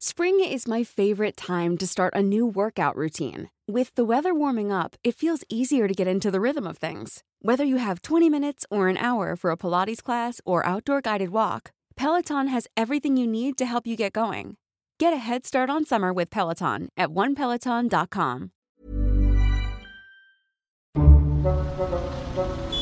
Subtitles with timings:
[0.00, 3.50] Spring is my favorite time to start a new workout routine.
[3.66, 7.24] With the weather warming up, it feels easier to get into the rhythm of things.
[7.42, 11.30] Whether you have 20 minutes or an hour for a Pilates class or outdoor guided
[11.30, 14.56] walk, Peloton has everything you need to help you get going.
[15.00, 18.52] Get a head start on summer with Peloton at onepeloton.com.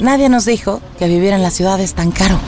[0.03, 2.39] Nadie nos dijo que vivir en la ciudad es tan caro.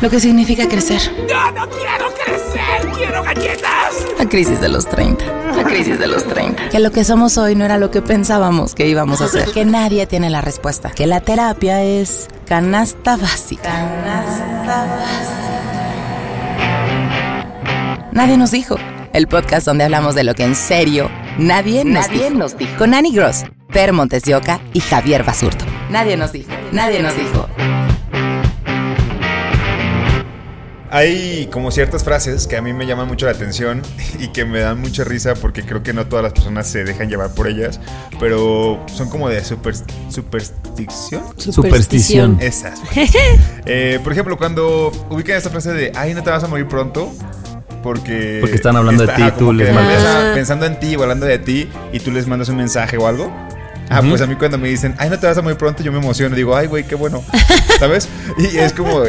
[0.00, 1.02] Lo que significa crecer.
[1.28, 2.21] ¡Yo no quiero
[2.52, 2.90] crecer!
[2.96, 4.06] ¡Quiero galletas!
[4.18, 5.24] La crisis de los 30.
[5.56, 6.68] La crisis de los 30.
[6.70, 9.50] Que lo que somos hoy no era lo que pensábamos que íbamos a ser.
[9.52, 10.90] Que nadie tiene la respuesta.
[10.90, 13.62] Que la terapia es canasta básica.
[13.70, 15.38] Canasta básica.
[18.12, 18.76] Nadie nos dijo.
[19.12, 22.38] El podcast donde hablamos de lo que en serio nadie, nos, Nadie dijo.
[22.38, 22.76] nos dijo.
[22.78, 25.66] Con Annie Gross, Per Montes de Oca y Javier Basurto.
[25.90, 26.50] Nadie nos dijo.
[26.72, 27.46] Nadie nos dijo.
[30.94, 33.80] Hay como ciertas frases que a mí me llaman mucho la atención
[34.20, 37.08] y que me dan mucha risa porque creo que no todas las personas se dejan
[37.08, 37.80] llevar por ellas,
[38.20, 39.74] pero son como de super,
[40.10, 41.22] superstición.
[41.38, 42.38] Superstición.
[42.40, 42.80] Esas.
[43.64, 47.10] Eh, por ejemplo, cuando ubican esta frase de, ay, no te vas a morir pronto.
[47.82, 49.96] Porque, Porque están hablando de ti, tú les que mandas.
[49.98, 53.06] están pensando en ti o hablando de ti y tú les mandas un mensaje o
[53.06, 53.32] algo.
[53.88, 54.10] Ah, Ujú.
[54.10, 55.98] pues a mí cuando me dicen, ay, no te vas a morir pronto, yo me
[55.98, 56.34] emociono.
[56.36, 57.22] Digo, ay, güey, qué bueno.
[57.78, 58.08] ¿Sabes?
[58.38, 59.02] Y es como,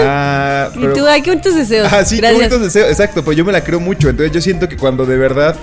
[0.00, 1.88] ah, Y tú, ay, qué bonitos deseos.
[1.92, 2.38] Ah, sí, qué Gracias.
[2.50, 2.88] bonitos deseos.
[2.90, 4.08] Exacto, pues yo me la creo mucho.
[4.08, 5.56] Entonces yo siento que cuando de verdad,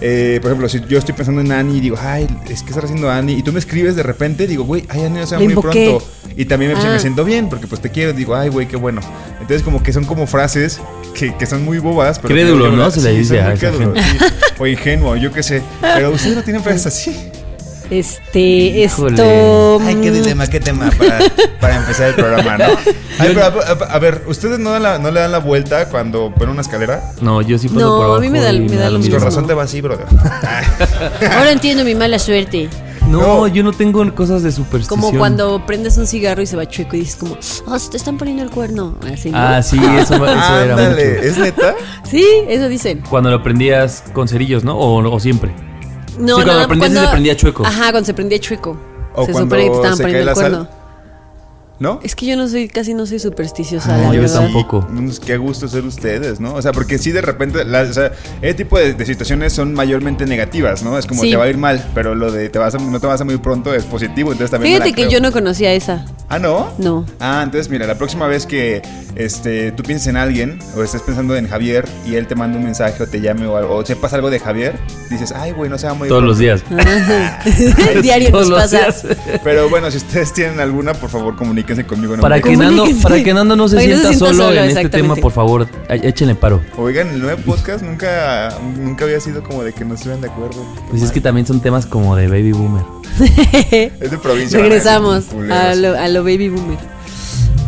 [0.00, 2.80] eh, por ejemplo, si yo estoy pensando en Annie y digo, ay, es que está
[2.84, 5.42] haciendo Annie, y tú me escribes de repente, digo, güey, ay, Annie no se va
[5.42, 5.86] invoqué.
[5.98, 6.06] pronto.
[6.36, 6.90] Y también me, Ah.
[6.92, 9.00] me siento bien, porque pues te quiero, digo, ay, güey, qué bueno.
[9.40, 10.80] Entonces como que son como frases
[11.14, 12.18] que, que son muy bobas.
[12.18, 12.90] Pero Crédulo, ¿no?
[12.90, 14.18] Se le sí, dice son a muy esa crédulo, sí.
[14.58, 15.62] O ingenuo, yo qué sé.
[15.80, 17.16] Pero ustedes no tienen frases así.
[17.90, 19.14] Este, Híjole.
[19.14, 19.78] esto.
[19.84, 21.18] Ay, qué mm, dilema, qué tema para,
[21.60, 22.64] para empezar el programa, ¿no?
[23.18, 23.42] Ay, pero,
[23.88, 27.12] a, ver, ¿ustedes no, dan la- no le dan la vuelta cuando ponen una escalera?
[27.20, 29.14] No, yo sí paso No, por a mí me da- y me da lo mismo.
[29.14, 30.06] con razón te va así, brother.
[31.36, 32.68] Ahora entiendo mi mala suerte.
[33.08, 33.46] No, No.
[33.46, 35.00] yo no tengo cosas de superstición.
[35.00, 37.36] Como cuando prendes un cigarro y se va chueco y dices como,
[37.68, 38.96] oh, se te están poniendo el cuerno.
[39.12, 39.38] Así, ¿no?
[39.38, 40.98] Ah, sí, eso, eso era mucho.
[40.98, 41.74] ¿es neta?
[42.10, 43.02] Sí, eso dicen.
[43.08, 44.76] Cuando lo prendías con cerillos, ¿no?
[44.76, 45.54] O, o siempre.
[46.18, 47.66] No, Sí, cuando no, prendías sí se prendía chueco.
[47.66, 48.76] Ajá, cuando se prendía chueco.
[49.14, 50.70] O se cuando supone que te estaban se poniendo el sal.
[51.78, 52.00] ¿No?
[52.02, 54.40] Es que yo no soy, casi no soy supersticiosa, Ah, la yo verdad.
[54.44, 54.86] tampoco.
[54.90, 56.54] Mm, Qué gusto ser ustedes, ¿no?
[56.54, 59.74] O sea, porque sí de repente, la- o sea, ese tipo de, de situaciones son
[59.74, 60.96] mayormente negativas, ¿no?
[60.98, 61.30] Es como Sí.
[61.30, 63.24] te va a ir mal, pero lo de te vas a, no te vas a
[63.24, 65.10] muy pronto es positivo, entonces también Fíjate que creo.
[65.10, 66.06] yo no conocía esa.
[66.28, 66.72] Ah, ¿no?
[66.78, 67.04] No.
[67.20, 68.80] Ah, entonces mira, la próxima vez que
[69.14, 72.64] este, tú pienses en alguien o estés pensando en Javier y él te manda un
[72.64, 74.76] mensaje o te llame o, algo, o sepas algo de Javier,
[75.10, 76.80] dices, ay, güey, no se va a morir Todos los pronto".
[76.80, 78.02] días.
[78.02, 79.06] Diario Todos nos los pasa.
[79.08, 79.40] días.
[79.44, 82.14] Pero bueno, si ustedes tienen alguna, por favor, comuníquense conmigo.
[82.14, 83.02] en un Para que, Nando, Comuníquense.
[83.02, 85.32] para que Nando no se no sienta se sienta solo, solo, en este tema, por
[85.32, 86.60] favor, échenle paro.
[86.76, 90.64] Oigan, el nuevo podcast nunca, nunca había sido como de que no estuvieran de acuerdo.
[90.90, 92.84] Pues es que también son temas como de baby boomer.
[94.00, 94.58] Es de provincia.
[94.58, 96.95] Regresamos a lo, a lo baby boomer.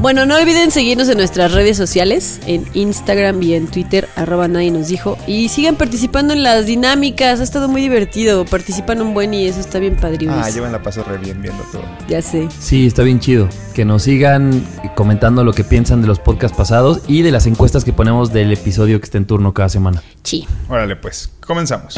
[0.00, 4.70] Bueno, no olviden seguirnos en nuestras redes sociales, en Instagram y en Twitter, arroba nadie
[4.70, 5.18] nos dijo.
[5.26, 8.44] Y sigan participando en las dinámicas, ha estado muy divertido.
[8.44, 10.28] Participan un buen y eso está bien padre.
[10.30, 11.82] Ah, yo me la paso re bien viendo todo.
[12.08, 12.48] Ya sé.
[12.60, 13.48] Sí, está bien chido.
[13.74, 14.64] Que nos sigan
[14.94, 18.52] comentando lo que piensan de los podcasts pasados y de las encuestas que ponemos del
[18.52, 20.00] episodio que está en turno cada semana.
[20.22, 20.46] Sí.
[20.68, 21.96] Órale, pues, comenzamos.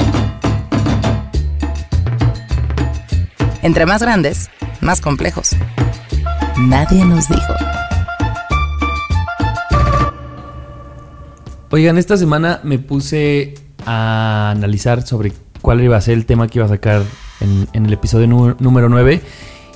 [3.60, 4.48] Entre más grandes,
[4.80, 5.50] más complejos.
[6.56, 7.54] Nadie nos dijo.
[11.72, 13.54] Oigan, esta semana me puse
[13.86, 15.32] a analizar sobre
[15.62, 17.04] cuál iba a ser el tema que iba a sacar
[17.38, 19.22] en, en el episodio número 9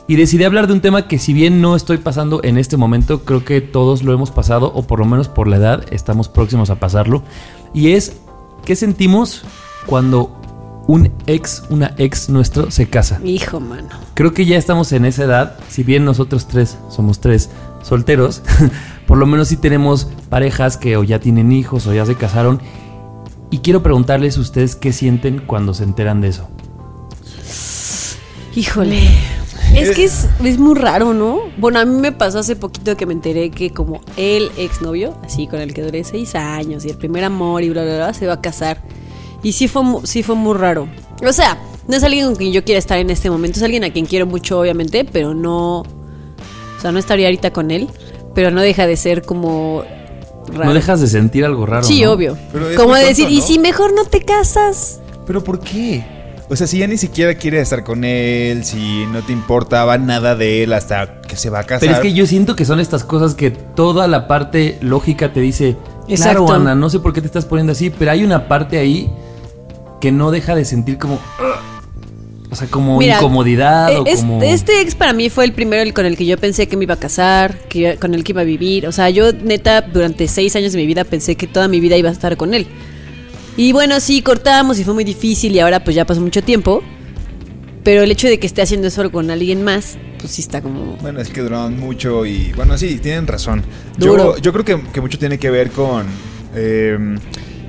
[0.09, 3.25] y decidí hablar de un tema que si bien no estoy pasando en este momento,
[3.25, 6.69] creo que todos lo hemos pasado o por lo menos por la edad estamos próximos
[6.69, 7.23] a pasarlo
[7.73, 8.17] y es
[8.65, 9.45] qué sentimos
[9.87, 10.37] cuando
[10.89, 13.21] un ex, una ex nuestro se casa.
[13.25, 13.89] Hijo, mano.
[14.15, 17.51] Creo que ya estamos en esa edad, si bien nosotros tres somos tres
[17.83, 18.43] solteros,
[19.07, 22.61] por lo menos sí tenemos parejas que o ya tienen hijos o ya se casaron.
[23.51, 26.49] Y quiero preguntarles a ustedes qué sienten cuando se enteran de eso.
[28.57, 29.01] Híjole.
[29.75, 31.41] Es que es, muy raro, ¿no?
[31.57, 35.49] Bueno, a mí me pasó hace poquito que me enteré que como el exnovio, así
[35.49, 38.27] con el que duré seis años y el primer amor y bla, bla, bla, se
[38.27, 38.83] va a casar.
[39.43, 40.89] Y sí fue, sí fue muy raro.
[41.27, 41.59] O sea,
[41.89, 44.07] no es alguien con quien yo quiera estar en este momento, es alguien a quien
[44.07, 45.81] quiero mucho, obviamente, pero no...
[45.81, 47.89] O sea, no estaría ahorita con él,
[48.35, 49.85] pero no deja de ser como...
[50.49, 50.67] Raro.
[50.67, 51.85] No dejas de sentir algo raro.
[51.85, 52.13] Sí, ¿no?
[52.13, 52.37] obvio.
[52.77, 55.01] Como decir, tonto, ¿y si mejor no te casas?
[55.27, 56.05] ¿Pero por qué?
[56.51, 60.37] O sea, si ya ni siquiera quieres estar con él, si no te importaba nada
[60.37, 61.81] de él hasta que se va a casar.
[61.81, 65.41] Pero es que yo siento que son estas cosas que toda la parte lógica te
[65.41, 65.77] dice,
[66.07, 69.11] Claro, Ana, no sé por qué te estás poniendo así, pero hay una parte ahí
[70.01, 71.19] que no deja de sentir como.
[72.55, 74.41] O sea, como incomodidad o este, como...
[74.41, 76.85] este ex para mí fue el primero el con el que yo pensé que me
[76.85, 78.87] iba a casar, que con el que iba a vivir.
[78.87, 81.97] O sea, yo neta durante seis años de mi vida pensé que toda mi vida
[81.97, 82.69] iba a estar con él.
[83.57, 86.81] Y bueno, sí, cortamos y fue muy difícil y ahora pues ya pasó mucho tiempo.
[87.83, 90.97] Pero el hecho de que esté haciendo eso con alguien más, pues sí está como...
[91.03, 93.65] Bueno, es que duraron mucho y bueno, sí, tienen razón.
[93.99, 96.07] Yo, yo creo que, mucho tiene que ver con...
[96.55, 97.19] Eh,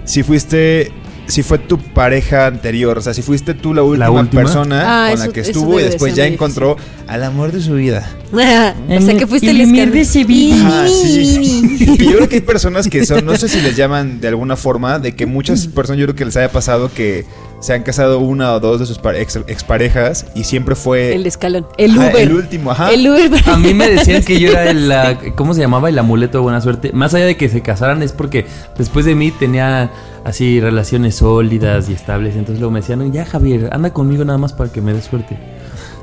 [0.03, 0.91] si fuiste
[1.27, 5.19] si fue tu pareja anterior, o sea, si fuiste tú la última, persona ah, con
[5.19, 6.77] la que estuvo y después ya encontró
[7.07, 8.09] al amor de su vida.
[8.31, 11.85] o sea, que fuiste el, el de ah, sí.
[11.97, 14.99] yo creo que hay personas que son, no sé si les llaman de alguna forma,
[14.99, 17.25] de que muchas personas yo creo que les haya pasado que
[17.65, 21.15] se han casado una o dos de sus ex, exparejas y siempre fue...
[21.15, 21.65] El escalón.
[21.77, 22.15] El Uber.
[22.15, 22.91] el último, ajá.
[22.91, 23.31] El Uber.
[23.47, 25.33] A mí me decían que yo era el...
[25.35, 25.89] ¿Cómo se llamaba?
[25.89, 26.91] El amuleto de buena suerte.
[26.93, 28.45] Más allá de que se casaran es porque
[28.77, 29.91] después de mí tenía
[30.23, 32.35] así relaciones sólidas y estables.
[32.35, 35.39] Entonces luego me decían, ya Javier, anda conmigo nada más para que me dé suerte.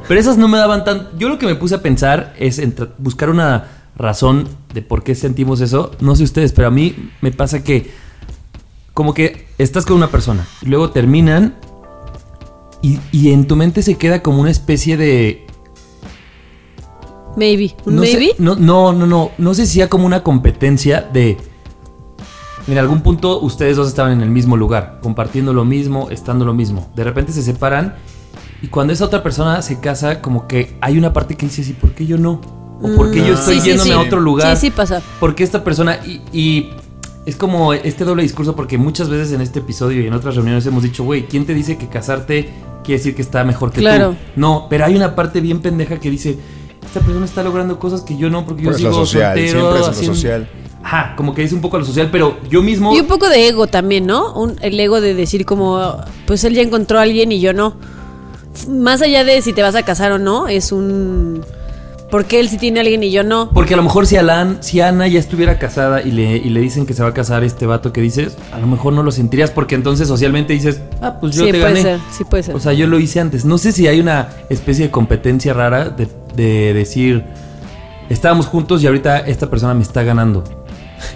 [0.09, 1.11] Pero esas no me daban tan...
[1.17, 2.61] Yo lo que me puse a pensar es
[2.99, 5.93] buscar una razón de por qué sentimos eso.
[6.00, 8.01] No sé ustedes, pero a mí me pasa que
[8.94, 11.56] como que estás con una persona, y luego terminan
[12.82, 15.46] y, en tu mente se queda como una especie de...
[17.36, 17.76] Maybe.
[17.84, 18.34] ¿Un no maybe?
[18.38, 19.30] no, no, no, no.
[19.38, 21.38] No sé si sea como una competencia de...
[22.66, 26.54] En algún punto ustedes dos estaban en el mismo lugar, compartiendo lo mismo, estando lo
[26.54, 26.90] mismo.
[26.94, 27.94] De repente se separan
[28.60, 31.72] y cuando esa otra persona se casa, como que hay una parte que dice, ¿y
[31.72, 32.40] por qué yo no?
[32.80, 33.36] ¿O por qué yo mm.
[33.36, 34.56] estoy yéndome a otro lugar?
[34.56, 35.02] Sí, sí pasa.
[35.20, 36.00] Porque esta persona...
[36.04, 36.70] y
[37.24, 40.66] es como este doble discurso porque muchas veces en este episodio y en otras reuniones
[40.66, 42.48] hemos dicho, güey, ¿quién te dice que casarte
[42.82, 44.16] quiere decir que está mejor que tú?
[44.36, 46.36] No, pero hay una parte bien pendeja que dice,
[46.84, 49.86] esta persona está logrando cosas que yo no porque yo sigo social, soltero, siempre es
[49.86, 50.50] lo social.
[50.82, 52.92] Ajá, como que dice un poco a lo social, pero yo mismo...
[52.92, 54.34] Y un poco de ego también, ¿no?
[54.34, 57.76] Un, el ego de decir como, pues él ya encontró a alguien y yo no.
[58.68, 61.44] Más allá de si te vas a casar o no, es un
[62.12, 63.49] ¿Por qué él sí tiene a alguien y yo no?
[63.55, 66.61] Porque a lo mejor si Alan, si Ana ya estuviera casada y le, y le
[66.61, 69.11] dicen que se va a casar este vato que dices, a lo mejor no lo
[69.11, 72.55] sentirías porque entonces socialmente dices, ah, pues yo sí, te puede Ser, sí, puede ser.
[72.55, 73.47] O sea, yo lo hice antes.
[73.47, 76.06] No sé si hay una especie de competencia rara de,
[76.37, 77.25] de decir,
[78.11, 80.44] estábamos juntos y ahorita esta persona me está ganando.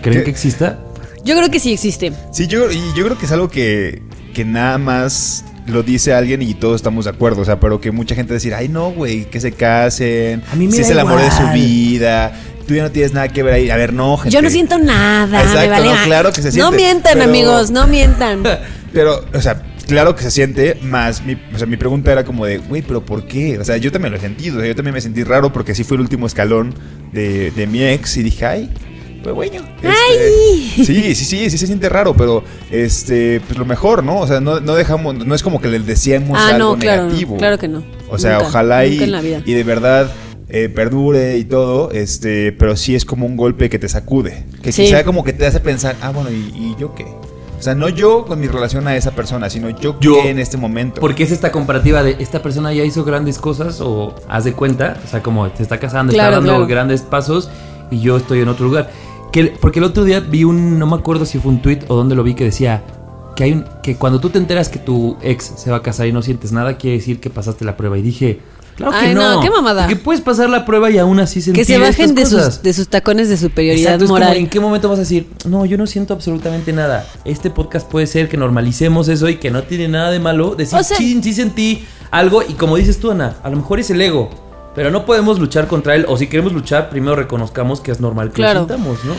[0.00, 0.78] ¿Creen que exista?
[1.26, 2.14] Yo creo que sí existe.
[2.30, 4.00] Sí, yo, yo creo que es algo que,
[4.32, 7.42] que nada más lo dice alguien y todos estamos de acuerdo.
[7.42, 10.42] O sea, pero que mucha gente decir, ay, no, güey, que se casen.
[10.50, 12.32] A mí me si es el amor de su vida.
[12.66, 13.70] Tú ya no tienes nada que ver ahí.
[13.70, 14.34] A ver, no, gente.
[14.34, 15.42] Yo no siento nada.
[15.42, 16.70] Exacto, no, claro que se siente.
[16.70, 18.42] No mientan, amigos, no mientan.
[18.92, 22.46] Pero, o sea, claro que se siente, más mi, o sea, mi pregunta era como
[22.46, 23.58] de, güey, pero ¿por qué?
[23.58, 25.72] O sea, yo también lo he sentido, o sea, yo también me sentí raro porque
[25.72, 26.74] así fue el último escalón
[27.12, 28.70] de, de mi ex y dije, ay,
[29.32, 29.62] bueno.
[29.82, 34.20] Este, sí, sí, sí, sí se siente raro, pero este, pues lo mejor, ¿no?
[34.20, 37.36] O sea, no, dejamos, no es como que le decíamos ah, algo no, claro, negativo.
[37.36, 37.82] claro que no.
[38.08, 39.02] O sea, ojalá y,
[39.44, 40.10] y de verdad
[40.48, 44.46] eh, perdure y todo, este, pero sí es como un golpe que te sacude.
[44.62, 47.04] Que quizá como que te hace pensar, ah, bueno, ¿y, yo qué?
[47.04, 50.38] O sea, no yo con mi relación a esa persona, sino yo, yo qué en
[50.38, 51.00] este momento.
[51.00, 54.96] Porque es esta comparativa de esta persona ya hizo grandes cosas o haz de cuenta,
[55.04, 57.50] o sea, como te está casando, está dando grandes pasos
[57.90, 58.90] y yo estoy en otro lugar
[59.60, 62.14] porque el otro día vi un, no me acuerdo si fue un tweet o dónde
[62.14, 62.82] lo vi que decía
[63.36, 66.06] que hay un, que cuando tú te enteras que tu ex se va a casar
[66.06, 67.98] y no sientes nada, quiere decir que pasaste la prueba.
[67.98, 68.40] Y dije,
[68.76, 69.40] claro que no.
[69.40, 69.86] qué mamada.
[69.86, 72.72] Que puedes pasar la prueba y aún así sentir Que se bajen de sus, de
[72.72, 74.36] sus tacones de superioridad moral.
[74.38, 77.06] ¿En qué momento vas a decir, no, yo no siento absolutamente nada?
[77.24, 80.54] Este podcast puede ser que normalicemos eso y que no tiene nada de malo.
[80.54, 82.42] Decir, sí, sí sentí algo.
[82.42, 84.45] Y como dices tú, Ana, a lo mejor es el ego.
[84.76, 86.04] Pero no podemos luchar contra él.
[86.06, 89.14] O si queremos luchar, primero reconozcamos que es normal que lo sintamos, ¿no?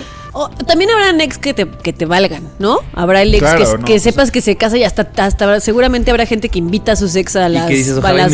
[0.67, 2.79] también habrá ex que te, que te valgan, ¿no?
[2.93, 6.49] Habrá el ex que, pues sepas que se casa y hasta, hasta seguramente habrá gente
[6.49, 7.67] que invita a sus ex a las,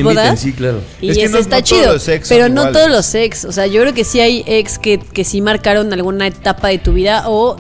[0.04, 0.40] bodas.
[0.40, 0.82] sí, claro.
[1.00, 1.96] Y eso está chido.
[2.28, 3.46] Pero no todos los ex.
[3.46, 6.78] O sea, yo creo que sí hay ex que, que sí marcaron alguna etapa de
[6.78, 7.56] tu vida o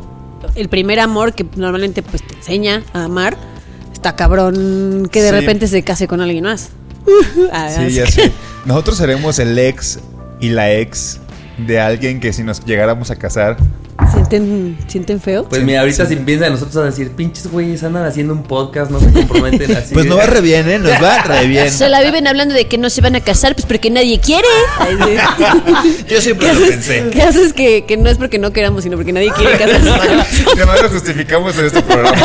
[0.55, 3.37] el primer amor que normalmente pues te enseña a amar.
[3.93, 6.71] Está cabrón que de repente se case con alguien más.
[7.51, 8.31] Ah, sí, ya sé.
[8.65, 9.99] Nosotros seremos el ex
[10.39, 11.19] y la ex
[11.57, 13.57] de alguien que si nos llegáramos a casar
[14.11, 15.47] ¿Sienten, ¿Sienten feo?
[15.47, 18.89] Pues mira, ahorita si piensa de nosotros a decir, pinches güeyes andan haciendo un podcast,
[18.89, 19.93] no se comprometen así.
[19.93, 20.79] pues no va re bien, ¿eh?
[20.79, 21.71] Nos va re bien.
[21.71, 24.47] Se la viven hablando de que no se van a casar, pues porque nadie quiere.
[26.09, 27.09] Yo siempre lo pensé.
[27.11, 30.45] ¿Qué haces que, que no es porque no queramos, sino porque nadie quiere casarse?
[30.55, 32.17] que no lo justificamos en este programa.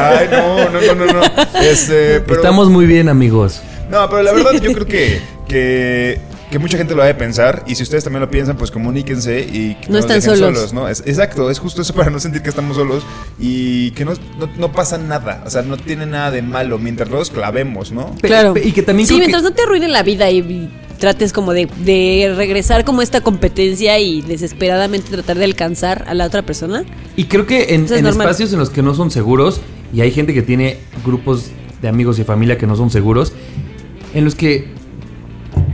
[0.00, 1.12] Ay, no, no, no, no.
[1.12, 1.22] no.
[1.60, 3.62] Este, Estamos muy bien, amigos.
[3.92, 6.20] No, pero la verdad yo creo que, que
[6.52, 9.40] que mucha gente lo va a pensar y si ustedes también lo piensan, pues comuníquense
[9.40, 10.74] y no están solos.
[10.74, 10.86] ¿no?
[10.86, 13.04] Es, exacto, es justo eso para no sentir que estamos solos
[13.40, 14.12] y que no,
[14.58, 18.14] no, pasa nada, o sea, no tiene nada de malo mientras los clavemos, ¿no?
[18.20, 18.52] Claro.
[18.62, 19.08] Y que también...
[19.08, 23.22] Sí, mientras no te arruinen la vida y, trates como de, de, regresar como esta
[23.22, 26.84] competencia y desesperadamente tratar de alcanzar a la otra persona.
[27.16, 29.60] Y creo que en, en espacios en los que no son seguros
[29.92, 33.32] y hay gente que tiene grupos de amigos y familia que no son seguros,
[34.14, 34.68] en los que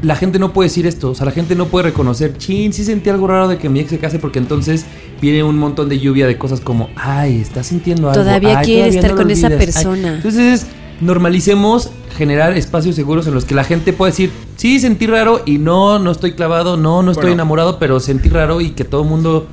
[0.03, 1.11] la gente no puede decir esto.
[1.11, 3.81] O sea, la gente no puede reconocer, chin, sí sentí algo raro de que mi
[3.81, 4.87] ex se case porque entonces
[5.21, 8.23] viene un montón de lluvia de cosas como, ay, está sintiendo algo.
[8.23, 10.15] Todavía quiere estar con esa persona.
[10.17, 10.67] entonces,
[11.01, 15.59] normalicemos generar espacios seguros en los que la gente pueda decir, sí, sentí raro y
[15.59, 19.09] no, no estoy clavado, no, no estoy enamorado, pero sentí raro y que todo el
[19.09, 19.47] mundo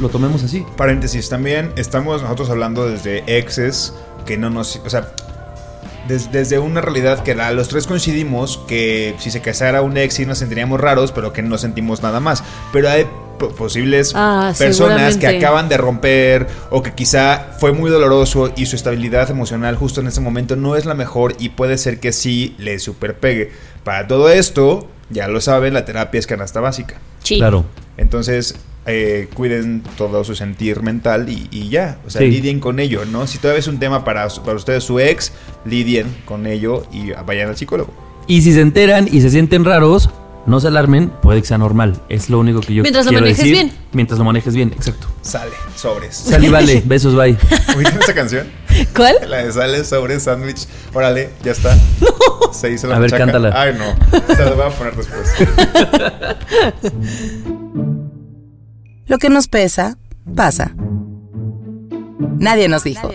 [0.00, 0.64] lo tomemos así.
[0.76, 3.94] Paréntesis, también estamos nosotros hablando desde exes
[4.26, 4.80] que no nos...
[4.84, 5.14] O sea,
[6.08, 10.38] desde una realidad que los tres coincidimos que si se casara un ex sí nos
[10.38, 12.42] sentiríamos raros, pero que no sentimos nada más.
[12.72, 13.06] Pero hay
[13.56, 18.76] posibles ah, personas que acaban de romper o que quizá fue muy doloroso y su
[18.76, 22.54] estabilidad emocional justo en ese momento no es la mejor y puede ser que sí
[22.58, 23.50] le superpegue.
[23.84, 26.96] Para todo esto, ya lo saben, la terapia es canasta básica.
[27.22, 27.38] Sí.
[27.38, 27.64] Claro.
[27.96, 28.54] Entonces,
[28.86, 31.98] eh, cuiden todo su sentir mental y, ya.
[32.06, 33.26] O sea, lidien con ello, ¿no?
[33.26, 35.32] Si todavía es un tema para, para ustedes, su ex,
[35.64, 37.92] lidien con ello y vayan al psicólogo.
[38.26, 40.10] Y si se enteran y se sienten raros,
[40.46, 42.00] no se alarmen, puede que sea normal.
[42.08, 43.72] Es lo único que yo Mientras lo manejes bien.
[43.92, 45.06] Mientras lo manejes bien, exacto.
[45.22, 46.16] Sale, sobres.
[46.16, 47.36] Sale vale, besos, bye.
[47.76, 48.48] ¿Oíste esa canción?
[48.94, 49.16] ¿Cuál?
[49.28, 50.66] La de sale, sobres, sándwich.
[50.92, 51.76] Órale, ya está.
[52.52, 53.52] Se hizo la A ver, cántala.
[53.54, 53.94] Ay, no.
[54.34, 55.32] Se la voy a poner después.
[59.06, 59.98] Lo que nos pesa,
[60.34, 60.72] pasa.
[62.38, 63.10] Nadie nos dijo.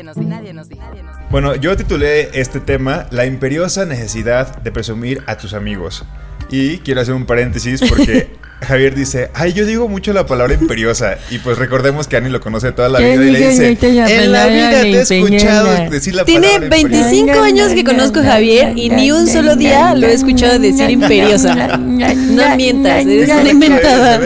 [1.30, 6.06] Bueno, yo titulé este tema La imperiosa necesidad de presumir a tus amigos.
[6.50, 8.30] Y quiero hacer un paréntesis porque
[8.62, 11.18] Javier dice, ay, yo digo mucho la palabra imperiosa.
[11.30, 14.48] Y pues recordemos que Ani lo conoce toda la vida y le dice, en la
[14.48, 19.12] vida te he escuchado decir la Tiene 25 años que conozco a Javier y ni
[19.12, 21.78] un solo día lo he escuchado decir imperiosa.
[21.78, 24.20] No mientas, eres una inventada.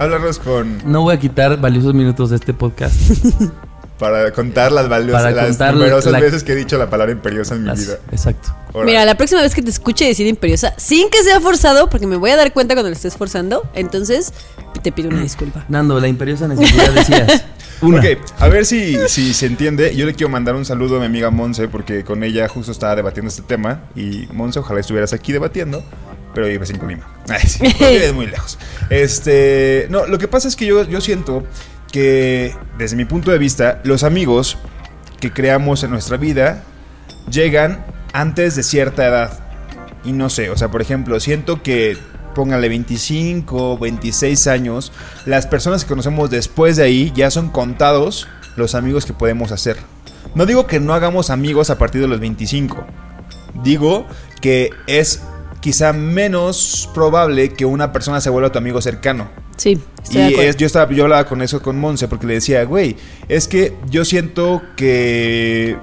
[0.00, 0.80] Háblanos con.
[0.90, 2.96] No voy a quitar valiosos minutos de este podcast.
[3.98, 7.70] para contar las valiosas, las numerosas veces que he dicho la palabra imperiosa en mi
[7.72, 7.98] vida.
[8.10, 8.48] Exacto.
[8.82, 12.16] Mira, la próxima vez que te escuche decir imperiosa, sin que sea forzado, porque me
[12.16, 14.32] voy a dar cuenta cuando lo estés forzando, entonces
[14.82, 15.66] te pido una disculpa.
[15.68, 17.44] Nando, la imperiosa necesidad decías.
[17.82, 18.04] Ok,
[18.38, 19.96] a ver si, si se entiende.
[19.96, 22.94] Yo le quiero mandar un saludo a mi amiga Monse, porque con ella justo estaba
[22.94, 23.84] debatiendo este tema.
[23.96, 25.82] Y Monse, ojalá estuvieras aquí debatiendo
[26.34, 27.06] pero vive en Colima.
[27.28, 28.58] Ay, vives muy lejos.
[28.88, 31.44] Este, no, lo que pasa es que yo, yo siento
[31.92, 34.58] que, desde mi punto de vista, los amigos
[35.20, 36.64] que creamos en nuestra vida
[37.30, 39.38] llegan antes de cierta edad.
[40.04, 41.96] Y no sé, o sea, por ejemplo, siento que
[42.34, 44.92] póngale 25, 26 años,
[45.26, 49.76] las personas que conocemos después de ahí ya son contados los amigos que podemos hacer.
[50.34, 52.86] No digo que no hagamos amigos a partir de los 25.
[53.62, 54.06] Digo
[54.40, 55.22] que es
[55.60, 59.30] quizá menos probable que una persona se vuelva tu amigo cercano.
[59.56, 59.78] Sí.
[60.10, 62.96] y es, yo estaba, yo hablaba con eso con Monse porque le decía, güey,
[63.28, 65.76] es que yo siento que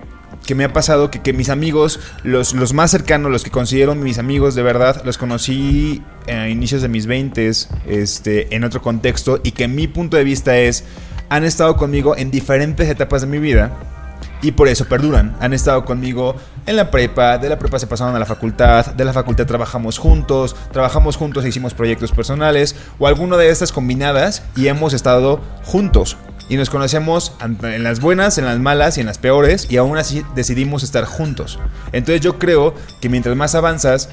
[0.46, 3.96] que me ha pasado que, que mis amigos, los, los, más cercanos, los que considero
[3.96, 7.52] mis amigos de verdad, los conocí a inicios de mis 20
[7.88, 10.86] este, en otro contexto y que mi punto de vista es,
[11.28, 13.97] han estado conmigo en diferentes etapas de mi vida
[14.42, 15.36] y por eso perduran.
[15.40, 19.06] Han estado conmigo en la prepa, de la prepa se pasaron a la facultad, de
[19.06, 24.44] la facultad trabajamos juntos, trabajamos juntos e hicimos proyectos personales o alguna de estas combinadas
[24.56, 26.18] y hemos estado juntos.
[26.50, 29.98] Y nos conocemos en las buenas, en las malas y en las peores y aún
[29.98, 31.60] así decidimos estar juntos.
[31.92, 34.10] Entonces yo creo que mientras más avanzas,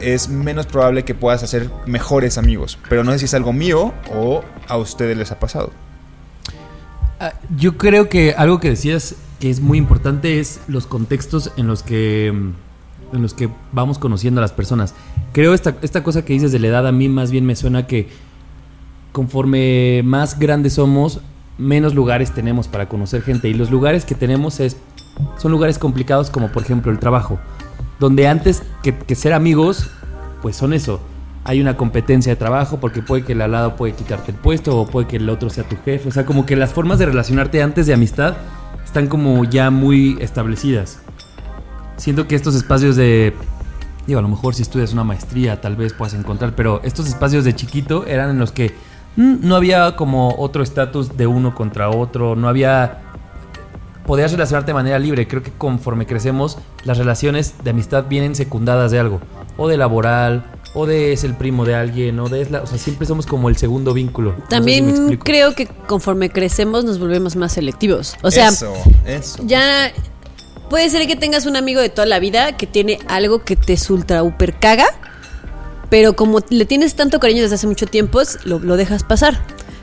[0.00, 2.78] es menos probable que puedas hacer mejores amigos.
[2.88, 5.72] Pero no sé si es algo mío o a ustedes les ha pasado.
[7.20, 11.66] Ah, yo creo que algo que decías que es muy importante es los contextos en
[11.66, 14.94] los que en los que vamos conociendo a las personas.
[15.32, 17.86] Creo esta, esta cosa que dices de la edad a mí más bien me suena
[17.86, 18.08] que
[19.12, 21.20] conforme más grandes somos,
[21.56, 24.76] menos lugares tenemos para conocer gente y los lugares que tenemos es
[25.38, 27.38] son lugares complicados como por ejemplo el trabajo,
[27.98, 29.90] donde antes que, que ser amigos,
[30.42, 31.00] pues son eso,
[31.44, 34.78] hay una competencia de trabajo porque puede que el al lado puede quitarte el puesto
[34.78, 36.06] o puede que el otro sea tu jefe.
[36.06, 38.36] O sea, como que las formas de relacionarte antes de amistad
[38.88, 40.98] están como ya muy establecidas.
[41.98, 43.34] Siento que estos espacios de...
[44.06, 47.44] Digo, a lo mejor si estudias una maestría tal vez puedas encontrar, pero estos espacios
[47.44, 48.74] de chiquito eran en los que
[49.16, 53.02] mm, no había como otro estatus de uno contra otro, no había...
[54.06, 55.28] Podías relacionarte de manera libre.
[55.28, 59.20] Creo que conforme crecemos, las relaciones de amistad vienen secundadas de algo.
[59.58, 62.62] O de laboral, o de es el primo de alguien, o de es la.
[62.62, 64.36] O sea, siempre somos como el segundo vínculo.
[64.48, 68.16] También creo que conforme crecemos nos volvemos más selectivos.
[68.22, 68.72] O sea, eso,
[69.06, 69.42] eso.
[69.44, 69.92] ya.
[70.70, 73.78] Puede ser que tengas un amigo de toda la vida que tiene algo que te
[73.88, 74.84] ultra super caga,
[75.88, 79.42] pero como le tienes tanto cariño desde hace mucho tiempo, lo, lo dejas pasar.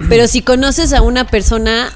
[0.10, 1.92] Pero si conoces a una persona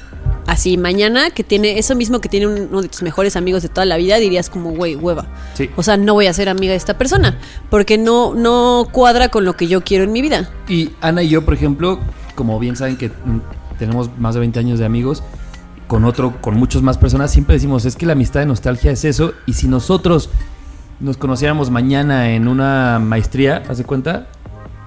[0.49, 3.85] así mañana que tiene eso mismo que tiene uno de tus mejores amigos de toda
[3.85, 5.27] la vida, dirías como, güey, hueva.
[5.75, 7.37] O sea, no voy a ser amiga de esta persona
[7.69, 10.49] porque no, no cuadra con lo que yo quiero en mi vida.
[10.67, 11.99] Y Ana y yo, por ejemplo,
[12.35, 13.11] como bien saben que
[13.77, 15.23] tenemos más de 20 años de amigos,
[15.87, 19.05] con otro, con muchas más personas, siempre decimos, es que la amistad de nostalgia es
[19.05, 20.29] eso, y si nosotros
[20.99, 24.27] nos conociéramos mañana en una maestría, ¿hace cuenta?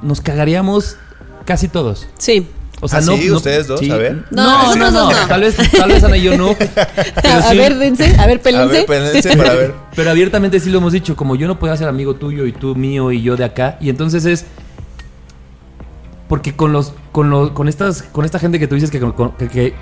[0.03, 0.97] Nos cagaríamos
[1.45, 2.07] casi todos.
[2.19, 2.47] Sí.
[2.85, 4.25] O sea, ¿Ah, no, sí, ustedes dos, a ver.
[4.33, 6.49] No, no, no, Tal vez, tal vez Ana y yo no.
[7.25, 8.79] a ver, dense, a ver, pelense.
[8.79, 9.75] A ver, pelense para ver.
[9.95, 12.75] Pero abiertamente sí lo hemos dicho, como yo no puedo ser amigo tuyo y tú
[12.75, 13.79] mío y yo de acá.
[13.81, 14.47] Y entonces es
[16.27, 18.99] porque con los con los con estas con esta gente que tú dices que,
[19.53, 19.75] que,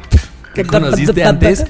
[0.55, 1.65] que conociste antes,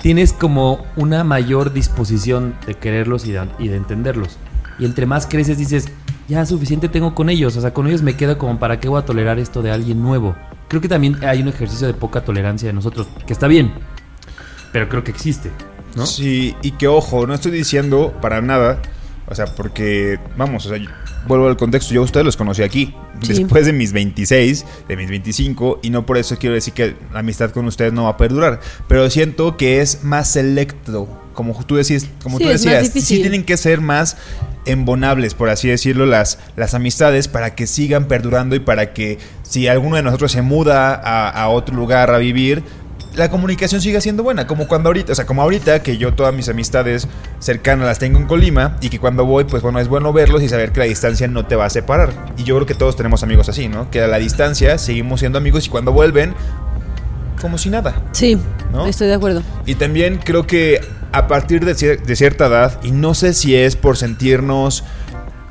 [0.00, 4.38] tienes como una mayor disposición de quererlos y de, y de entenderlos.
[4.78, 5.88] Y entre más creces dices,
[6.28, 9.00] ya suficiente tengo con ellos, o sea, con ellos me quedo como para qué voy
[9.00, 10.34] a tolerar esto de alguien nuevo
[10.72, 13.74] creo que también hay un ejercicio de poca tolerancia de nosotros, que está bien,
[14.72, 15.50] pero creo que existe,
[15.96, 16.06] ¿no?
[16.06, 18.80] Sí, y que ojo, no estoy diciendo para nada,
[19.28, 20.78] o sea, porque, vamos, o sea,
[21.26, 22.94] vuelvo al contexto, yo a ustedes los conocí aquí,
[23.26, 27.20] después de mis 26, de mis 25, y no por eso quiero decir que la
[27.20, 31.76] amistad con ustedes no va a perdurar, pero siento que es más selecto, como tú
[31.76, 34.16] decías, como tú decías, sí tienen que ser más
[34.64, 39.68] embonables, por así decirlo, las, las amistades para que sigan perdurando y para que si
[39.68, 42.62] alguno de nosotros se muda a, otro lugar a vivir,
[43.14, 46.34] la comunicación siga siendo buena, como cuando ahorita, o sea, como ahorita que yo todas
[46.34, 50.12] mis amistades cercanas las tengo en Colima y que cuando voy, pues bueno, es bueno
[50.12, 52.12] verlos y saber que la distancia no te va a separar.
[52.36, 53.90] Y yo creo que todos tenemos amigos así, ¿no?
[53.90, 56.34] Que a la distancia seguimos siendo amigos y cuando vuelven,
[57.40, 57.94] como si nada.
[58.12, 58.38] Sí,
[58.72, 58.86] ¿no?
[58.86, 59.42] estoy de acuerdo.
[59.66, 60.80] Y también creo que
[61.12, 61.74] a partir de,
[62.16, 64.84] cierta edad, y no sé si es por sentirnos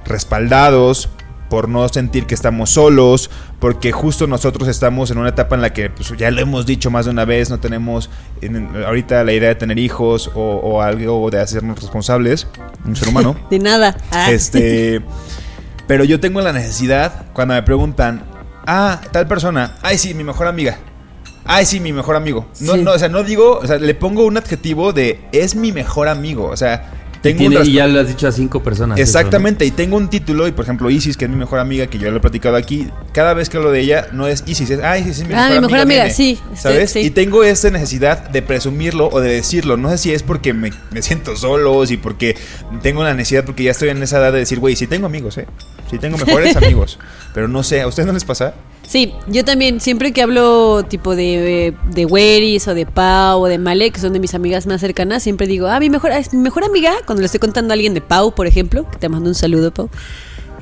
[0.06, 1.10] respaldados,
[1.52, 5.74] por no sentir que estamos solos, porque justo nosotros estamos en una etapa en la
[5.74, 8.10] que pues, ya lo hemos dicho más de una vez, no tenemos
[8.86, 12.48] ahorita la idea de tener hijos o, algo de hacernos responsables,
[12.86, 13.36] un ser humano.
[13.50, 13.98] de nada.
[14.12, 14.32] Ah.
[14.32, 15.02] Este,
[15.88, 18.24] pero yo tengo la necesidad cuando me preguntan,
[18.66, 20.80] ah, tal persona, ay sí, mi mejor amiga.
[21.44, 22.48] Ay, sí, mi mejor amigo.
[22.62, 25.72] No, no, o sea, no digo, o sea, le pongo un adjetivo de es mi
[25.72, 26.46] mejor amigo.
[26.46, 29.00] O sea, tengo y, ya lo has dicho a cinco personas.
[29.00, 32.00] Exactamente, y tengo un título, y por ejemplo, Isis, que es mi mejor amiga, que
[32.00, 34.80] yo lo he platicado aquí, cada vez que hablo de ella, no es Isis, es,
[34.84, 36.10] ah, Isis es mi, ah, mejor, mi mejor amiga.
[36.10, 36.40] sí.
[36.56, 36.96] ¿Sabes?
[36.96, 39.78] Y tengo esa necesidad de presumirlo o de decirlo.
[39.78, 42.36] No sé si es porque me, me siento solo, si porque
[42.82, 45.38] tengo la necesidad, porque ya estoy en esa edad de decir, güey, sí tengo amigos,
[45.38, 45.48] ¿eh?
[45.90, 46.98] Sí tengo mejores amigos.
[47.34, 48.56] Pero no sé, ¿a ustedes no les pasa?
[48.88, 53.58] Sí, yo también, siempre que hablo tipo de, de Weris o de Pau o de
[53.58, 56.66] Male, que son de mis amigas más cercanas, siempre digo, ah, mi mejor, mi mejor
[56.66, 59.36] amiga, cuando le estoy contando a alguien de Pau, por ejemplo, que te mando un
[59.36, 59.90] saludo, Pau.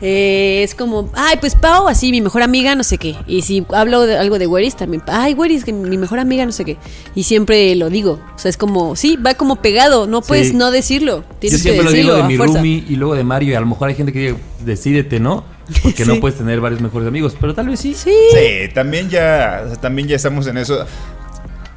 [0.01, 3.15] Eh, es como, ay, pues Pau, así, mi mejor amiga, no sé qué.
[3.27, 6.51] Y si hablo de algo de Weris, también, ay, Weris, que mi mejor amiga, no
[6.51, 6.77] sé qué.
[7.15, 8.19] Y siempre lo digo.
[8.35, 11.23] O sea, es como, sí, va como pegado, no puedes no decirlo.
[11.41, 13.89] Yo siempre lo digo de mi Rumi y luego de Mario, y a lo mejor
[13.89, 15.43] hay gente que dice, decídete, ¿no?
[15.83, 17.93] Porque no puedes tener varios mejores amigos, pero tal vez sí.
[17.93, 20.85] Sí, sí también ya, también ya estamos en eso.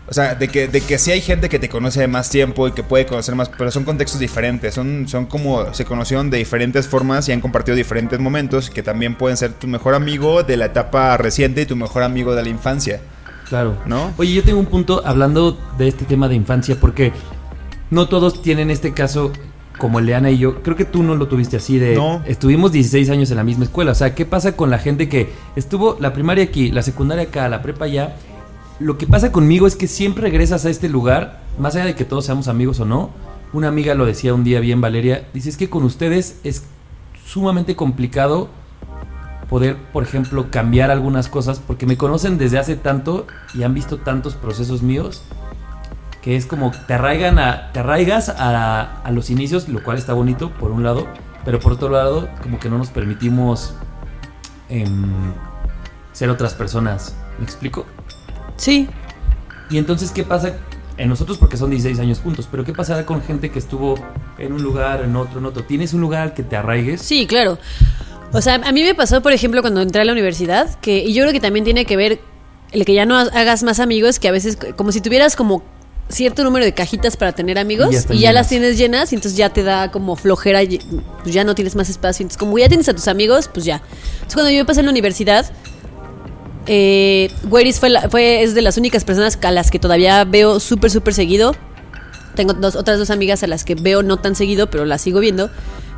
[0.08, 2.66] O sea, de que, de que sí hay gente que te conoce de más tiempo
[2.68, 4.74] y que puede conocer más, pero son contextos diferentes.
[4.74, 9.16] Son, son como se conocieron de diferentes formas y han compartido diferentes momentos que también
[9.16, 12.48] pueden ser tu mejor amigo de la etapa reciente y tu mejor amigo de la
[12.48, 13.00] infancia.
[13.48, 13.76] Claro.
[13.86, 14.12] ¿No?
[14.16, 17.12] Oye, yo tengo un punto hablando de este tema de infancia porque
[17.90, 19.32] no todos tienen este caso
[19.78, 21.94] como Leana y yo, creo que tú no lo tuviste así de...
[21.94, 22.22] No.
[22.26, 23.92] Estuvimos 16 años en la misma escuela.
[23.92, 27.48] O sea, ¿qué pasa con la gente que estuvo la primaria aquí, la secundaria acá,
[27.48, 28.16] la prepa allá?
[28.78, 32.04] Lo que pasa conmigo es que siempre regresas a este lugar, más allá de que
[32.04, 33.10] todos seamos amigos o no.
[33.52, 36.64] Una amiga lo decía un día bien, Valeria, dice, es que con ustedes es
[37.24, 38.48] sumamente complicado
[39.48, 43.98] poder, por ejemplo, cambiar algunas cosas porque me conocen desde hace tanto y han visto
[43.98, 45.22] tantos procesos míos
[46.22, 50.14] que es como te arraigan a, te arraigas a, a, los inicios, lo cual está
[50.14, 51.08] bonito por un lado,
[51.44, 53.74] pero por otro lado como que no nos permitimos
[54.68, 55.32] em,
[56.12, 57.14] ser otras personas.
[57.38, 57.84] ¿Me explico?
[58.56, 58.88] Sí.
[59.70, 60.56] Y entonces, ¿qué pasa
[60.98, 63.94] en nosotros porque son 16 años juntos, pero ¿qué pasará con gente que estuvo
[64.38, 65.64] en un lugar, en otro, en otro?
[65.64, 67.00] ¿Tienes un lugar al que te arraigues?
[67.00, 67.58] Sí, claro.
[68.32, 71.12] O sea, a mí me pasó, por ejemplo, cuando entré a la universidad, que y
[71.12, 72.20] yo creo que también tiene que ver
[72.72, 75.62] el que ya no hagas más amigos, que a veces como si tuvieras como
[76.08, 79.50] cierto número de cajitas para tener amigos y ya, las tienes llenas y entonces ya
[79.50, 80.60] te da como flojera,
[81.22, 82.24] pues ya no tienes más espacio.
[82.24, 83.82] Entonces como ya tienes a tus amigos, pues ya.
[84.14, 85.50] Entonces cuando yo pasé en la universidad,
[86.66, 91.14] eh, fue, fue es de las únicas personas a las que todavía veo súper, súper
[91.14, 91.54] seguido.
[92.34, 95.20] Tengo dos, otras dos amigas a las que veo no tan seguido, pero las sigo
[95.20, 95.50] viendo.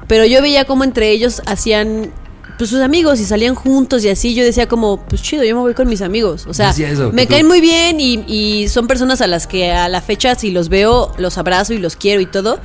[0.06, 2.12] Pero yo veía como entre ellos hacían
[2.58, 5.62] pues sus amigos y salían juntos y así, yo decía como, pues chido, yo me
[5.62, 6.46] voy con mis amigos.
[6.46, 6.72] O sea,
[7.12, 10.68] me caen muy bien y, son personas a las que a la fecha si los
[10.68, 12.60] veo, los abrazo y los quiero y todo.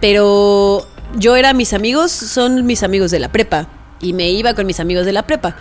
[0.00, 3.68] Pero yo era mis amigos, son mis amigos de la prepa.
[4.00, 5.56] Y me iba con mis amigos de la prepa.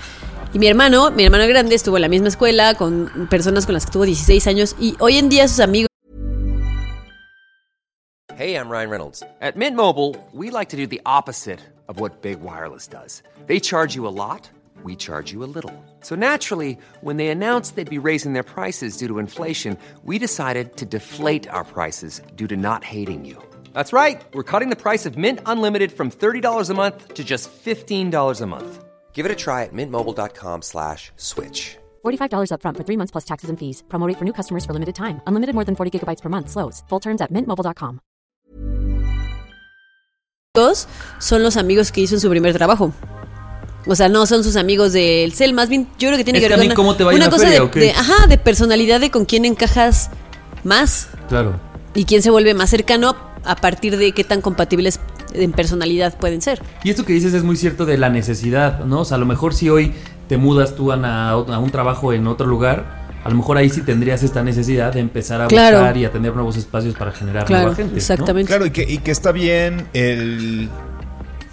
[0.53, 3.85] Y mi hermano, mi hermano grande, estuvo en la misma escuela con personas con las
[3.85, 4.75] que tuvo 16 años.
[4.79, 5.87] Y hoy en día sus amigos...
[8.35, 9.23] Hey, I'm Ryan Reynolds.
[9.39, 13.23] At Mint Mobile, we like to do the opposite of what Big Wireless does.
[13.45, 14.49] They charge you a lot,
[14.83, 15.73] we charge you a little.
[16.01, 20.75] So naturally, when they announced they'd be raising their prices due to inflation, we decided
[20.77, 23.37] to deflate our prices due to not hating you.
[23.73, 24.21] That's right.
[24.33, 28.45] We're cutting the price of Mint Unlimited from $30 a month to just $15 a
[28.45, 28.90] month.
[29.13, 31.77] Give it a try at mintmobile.com slash switch.
[32.03, 33.83] $45 upfront for three months plus taxes and fees.
[33.87, 35.21] Promote for new customers for limited time.
[35.27, 36.49] Unlimited more than 40 gigabytes per month.
[36.49, 36.83] Slows.
[36.89, 37.99] Full terms at mintmobile.com.
[41.19, 42.91] Son los amigos que hizo en su primer trabajo.
[43.87, 46.49] O sea, no son sus amigos del cel, más bien yo creo que tiene que
[46.49, 49.45] ver con cómo te va una cosa de, de, ajá, de personalidad de con quién
[49.45, 50.11] encajas
[50.63, 51.07] más.
[51.29, 51.59] Claro.
[51.95, 54.99] Y quién se vuelve más cercano a partir de qué tan compatibles
[55.33, 56.61] en personalidad pueden ser.
[56.83, 59.01] Y esto que dices es muy cierto de la necesidad, ¿no?
[59.01, 59.93] O sea, a lo mejor si hoy
[60.27, 64.23] te mudas tú a, un trabajo en otro lugar, a lo mejor ahí sí tendrías
[64.23, 67.97] esta necesidad de empezar a buscar y a tener nuevos espacios para generar nueva gente.
[67.97, 68.47] Exactamente.
[68.47, 70.69] Claro, y que, y que está bien el,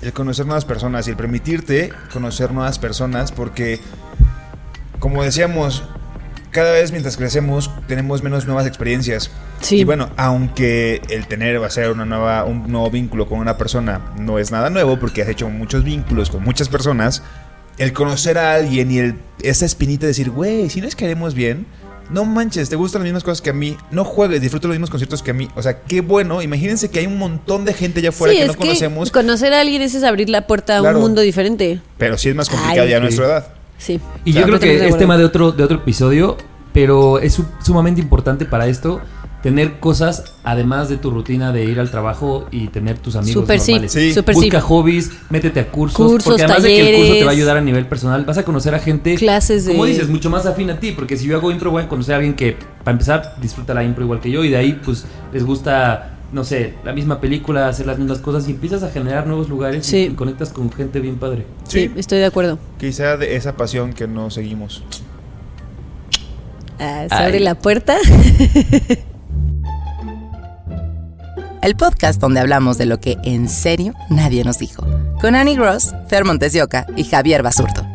[0.03, 3.81] el conocer nuevas personas y el permitirte conocer nuevas personas porque,
[4.99, 5.83] como decíamos,
[6.50, 9.30] cada vez mientras crecemos tenemos menos nuevas experiencias.
[9.70, 13.56] Y bueno, aunque el tener va a ser una nueva, un nuevo vínculo con una
[13.56, 17.22] persona no es nada nuevo porque has hecho muchos vínculos con muchas personas,
[17.78, 21.66] el conocer a alguien y el, esa espinita de decir, güey, si nos queremos bien,
[22.11, 24.90] no manches, te gustan las mismas cosas que a mí, no juegues, disfruta los mismos
[24.90, 25.48] conciertos que a mí.
[25.56, 26.40] O sea, qué bueno.
[26.40, 29.11] Imagínense que hay un montón de gente allá afuera que no conocemos.
[29.11, 31.80] Conocer a alguien es abrir la puerta a un mundo diferente.
[31.98, 33.58] Pero sí es más complicado ya a nuestra edad.
[33.79, 34.01] Sí.
[34.25, 36.37] Y yo creo que es tema de otro, de otro episodio,
[36.73, 39.01] pero es sumamente importante para esto
[39.43, 43.59] tener cosas además de tu rutina de ir al trabajo y tener tus amigos super
[43.59, 43.93] normales.
[43.93, 47.31] Sí, Super Busca hobbies, métete a cursos, porque además de que el curso te va
[47.31, 49.73] a ayudar a nivel personal, vas a conocer a gente clases de...
[49.73, 52.14] como dices, mucho más afín a ti, porque si yo hago impro voy a conocer
[52.14, 55.05] a alguien que para empezar disfruta la impro igual que yo y de ahí pues
[55.33, 59.27] les gusta no sé, la misma película, hacer las mismas cosas y empiezas a generar
[59.27, 61.47] nuevos lugares y, conectas con gente bien padre.
[61.67, 62.59] Sí, estoy de acuerdo.
[62.79, 64.83] Quizá de esa pasión que no seguimos.
[66.79, 67.97] Ah, se abre la puerta.
[71.62, 74.87] el podcast donde hablamos de lo que en serio nadie nos dijo.
[75.21, 77.88] Con Annie Gross, Fer Montesioca y Javier Basurto.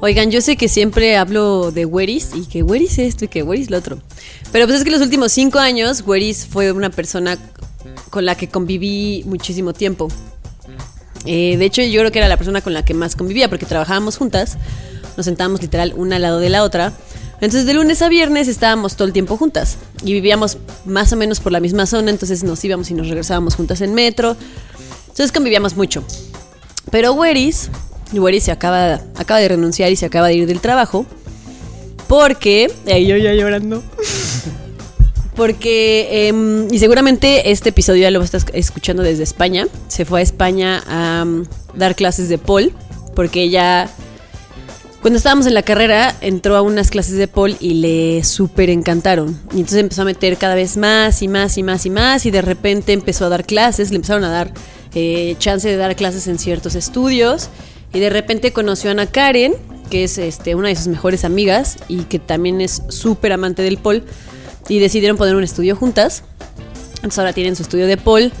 [0.00, 3.68] Oigan, yo sé que siempre hablo de Weris y que Weris esto y que Weris
[3.68, 3.98] lo otro.
[4.52, 7.36] Pero pues es que los últimos cinco años Weris fue una persona
[8.10, 10.08] con la que conviví muchísimo tiempo.
[11.26, 13.66] Eh, de hecho, yo creo que era la persona con la que más convivía porque
[13.66, 14.56] trabajábamos juntas.
[15.16, 16.92] Nos sentábamos literal una al lado de la otra.
[17.40, 21.38] Entonces de lunes a viernes estábamos todo el tiempo juntas y vivíamos más o menos
[21.38, 24.36] por la misma zona, entonces nos íbamos y nos regresábamos juntas en metro.
[25.08, 26.04] Entonces convivíamos mucho.
[26.90, 27.70] Pero Weris,
[28.12, 31.06] Weris se acaba, de renunciar y se acaba de ir del trabajo
[32.06, 32.70] porque...
[32.86, 33.82] Ahí yo ya llorando.
[35.36, 39.68] Porque, em, y seguramente este episodio ya lo estás escuchando desde España.
[39.86, 41.44] Se fue a España a um,
[41.76, 42.72] dar clases de Paul,
[43.14, 43.88] porque ella
[45.00, 49.40] cuando estábamos en la carrera, entró a unas clases de Paul y le súper encantaron.
[49.52, 52.26] Y entonces empezó a meter cada vez más y más y más y más.
[52.26, 54.52] Y de repente empezó a dar clases, le empezaron a dar
[54.94, 57.48] eh, chance de dar clases en ciertos estudios.
[57.92, 59.54] Y de repente conoció a Ana Karen,
[59.90, 63.78] que es este, una de sus mejores amigas y que también es súper amante del
[63.78, 64.04] Paul.
[64.68, 66.24] Y decidieron poner un estudio juntas.
[66.96, 68.32] Entonces ahora tienen su estudio de Paul.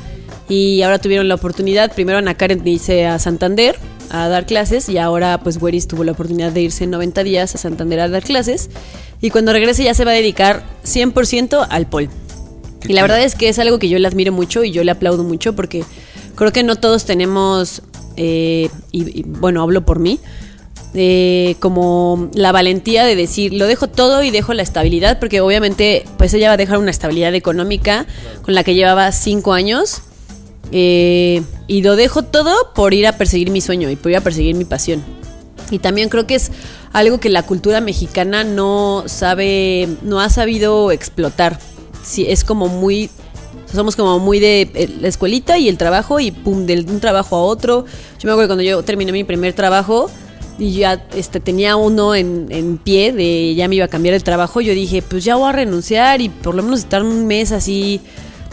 [0.48, 1.92] Y ahora tuvieron la oportunidad.
[1.94, 3.76] Primero Ana Karen dice a Santander
[4.10, 7.54] a dar clases y ahora pues Weris tuvo la oportunidad de irse en 90 días
[7.54, 8.70] a Santander a dar clases
[9.20, 12.08] y cuando regrese ya se va a dedicar 100% al pol.
[12.86, 14.92] Y la verdad es que es algo que yo le admiro mucho y yo le
[14.92, 15.84] aplaudo mucho porque
[16.36, 17.82] creo que no todos tenemos,
[18.20, 20.18] eh, y, bueno, hablo por mí,
[20.92, 26.04] eh, como la valentía de decir, lo dejo todo y dejo la estabilidad, porque obviamente
[26.16, 28.06] pues ella va a dejar una estabilidad económica
[28.42, 30.02] con la que llevaba cinco años
[30.72, 34.20] eh, y lo dejo todo por ir a perseguir mi sueño y por ir a
[34.20, 35.04] perseguir mi pasión.
[35.70, 36.50] Y también creo que es
[36.92, 41.60] algo que la cultura mexicana no sabe, no ha sabido explotar.
[42.02, 43.10] Sí, es como muy
[43.72, 47.36] somos como muy de eh, la escuelita y el trabajo y pum, de un trabajo
[47.36, 47.84] a otro.
[48.18, 50.10] Yo me acuerdo cuando yo terminé mi primer trabajo
[50.58, 54.24] y ya este, tenía uno en, en pie de ya me iba a cambiar el
[54.24, 57.52] trabajo, yo dije, pues ya voy a renunciar y por lo menos estar un mes
[57.52, 58.00] así,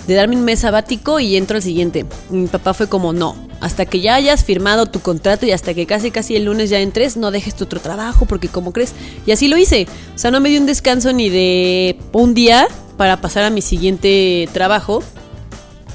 [0.07, 2.05] de darme un mes sabático y entro al siguiente.
[2.29, 5.85] mi papá fue como, no, hasta que ya hayas firmado tu contrato y hasta que
[5.85, 8.93] casi casi el lunes ya entres, no dejes tu otro trabajo porque como crees.
[9.25, 9.87] Y así lo hice.
[10.13, 13.61] O sea, no me dio un descanso ni de un día para pasar a mi
[13.61, 15.03] siguiente trabajo.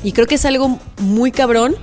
[0.02, 1.76] Y creo que es algo muy cabrón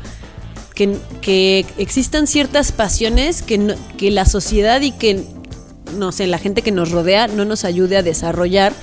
[0.74, 5.24] que, que existan ciertas pasiones que, que la sociedad y que,
[5.96, 8.74] no sé, la gente que nos rodea no nos ayude a desarrollar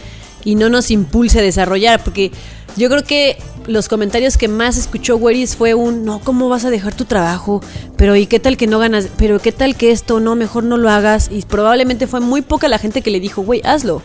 [0.44, 2.02] y no nos impulse a desarrollar.
[2.02, 2.30] Porque
[2.76, 6.70] yo creo que los comentarios que más escuchó Weris fue un, no, ¿cómo vas a
[6.70, 7.60] dejar tu trabajo?
[7.96, 9.08] Pero ¿y qué tal que no ganas?
[9.16, 10.20] Pero ¿qué tal que esto?
[10.20, 11.28] No, mejor no lo hagas.
[11.32, 14.02] Y probablemente fue muy poca la gente que le dijo, güey, hazlo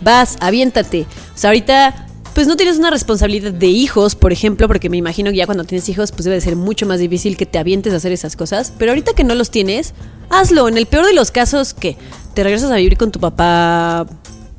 [0.00, 1.06] vas, aviéntate.
[1.34, 5.32] O sea, ahorita pues no tienes una responsabilidad de hijos, por ejemplo, porque me imagino
[5.32, 7.92] que ya cuando tienes hijos, pues debe de ser mucho más difícil que te avientes
[7.92, 8.72] a hacer esas cosas.
[8.78, 9.92] Pero ahorita que no los tienes,
[10.30, 10.68] hazlo.
[10.68, 11.96] En el peor de los casos, que
[12.34, 14.06] te regresas a vivir con tu papá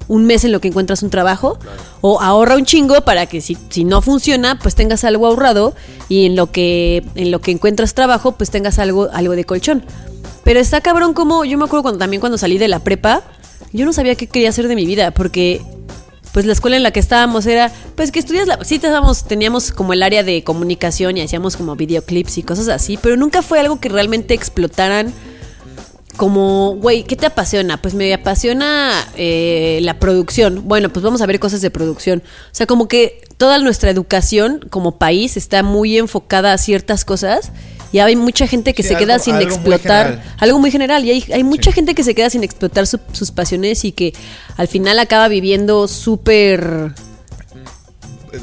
[0.10, 1.58] un mes en lo que encuentras un trabajo,
[2.02, 5.73] o ahorra un chingo para que si, si no funciona, pues tengas algo ahorrado
[6.10, 9.86] y en lo que en lo que encuentras trabajo, pues tengas algo algo de colchón.
[10.43, 13.23] Pero está cabrón como yo me acuerdo cuando también cuando salí de la prepa,
[13.73, 15.62] yo no sabía qué quería hacer de mi vida, porque
[16.32, 18.63] pues la escuela en la que estábamos era, pues que estudias la...
[18.63, 22.97] Sí, teníamos, teníamos como el área de comunicación y hacíamos como videoclips y cosas así,
[23.01, 25.13] pero nunca fue algo que realmente explotaran
[26.17, 27.82] como, güey, ¿qué te apasiona?
[27.82, 30.67] Pues me apasiona eh, la producción.
[30.67, 32.21] Bueno, pues vamos a ver cosas de producción.
[32.25, 37.53] O sea, como que toda nuestra educación como país está muy enfocada a ciertas cosas
[37.91, 41.43] y hay mucha gente que se queda sin explotar algo muy general y hay, hay
[41.43, 44.13] mucha gente que se queda sin explotar sus pasiones y que
[44.58, 46.93] al final acaba viviendo súper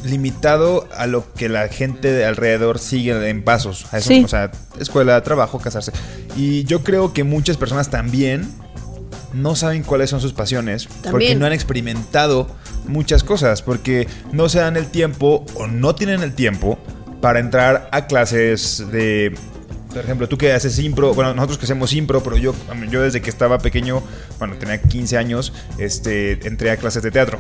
[0.05, 3.87] limitado a lo que la gente de alrededor sigue en pasos.
[3.93, 5.93] A eso, O sea, escuela, trabajo, casarse.
[6.37, 8.49] Y yo creo que muchas personas también
[9.33, 12.49] no saben cuáles son sus pasiones porque no han experimentado
[12.87, 16.79] muchas cosas, porque no se dan el tiempo o no tienen el tiempo
[17.21, 19.35] para entrar a clases de
[19.97, 22.55] por ejemplo, tú que haces impro, bueno, nosotros que hacemos impro, pero yo,
[22.91, 24.03] yo desde que estaba pequeño,
[24.39, 27.39] bueno, tenía 15 años, este, entré a clases de teatro.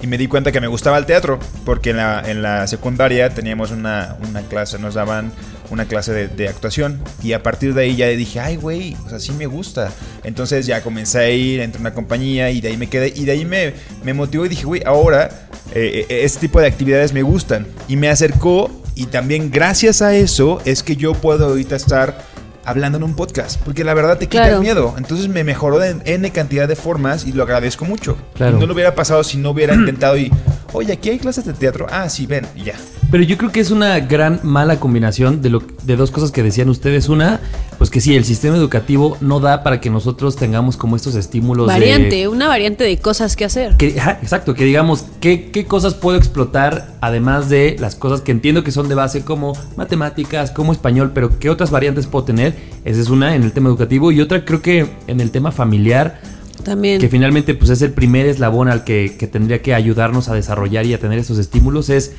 [0.00, 3.30] Y me di cuenta que me gustaba el teatro, porque en la, en la secundaria
[3.30, 5.32] teníamos una, una clase, nos daban
[5.70, 7.02] una clase de, de, actuación.
[7.24, 9.90] Y a partir de ahí ya dije, ay, güey, o sea, sí me gusta.
[10.22, 13.12] Entonces ya comencé a ir, entré a una compañía y de ahí me quedé.
[13.14, 16.68] Y de ahí me, me motivó y dije, güey, ahora eh, eh, este tipo de
[16.68, 17.66] actividades me gustan.
[17.88, 22.22] Y me acercó y también gracias a eso es que yo puedo ahorita estar
[22.66, 24.94] hablando en un podcast, porque la verdad te quita el miedo.
[24.98, 28.18] Entonces me mejoró en N cantidad de formas y lo agradezco mucho.
[28.38, 30.30] No lo hubiera pasado si no hubiera intentado y,
[30.74, 31.86] oye, aquí hay clases de teatro.
[31.90, 32.74] Ah, sí, ven, y ya.
[33.10, 36.44] Pero yo creo que es una gran mala combinación de, lo, de dos cosas que
[36.44, 37.08] decían ustedes.
[37.08, 37.40] Una,
[37.76, 41.66] pues que sí, el sistema educativo no da para que nosotros tengamos como estos estímulos.
[41.66, 43.76] Variante, una variante de cosas que hacer.
[43.76, 48.62] Que, exacto, que digamos, ¿qué, ¿qué cosas puedo explotar además de las cosas que entiendo
[48.62, 52.54] que son de base como matemáticas, como español, pero qué otras variantes puedo tener?
[52.84, 56.20] Esa es una en el tema educativo y otra creo que en el tema familiar.
[56.62, 57.00] También.
[57.00, 60.84] Que finalmente pues es el primer eslabón al que, que tendría que ayudarnos a desarrollar
[60.84, 62.12] y a tener esos estímulos es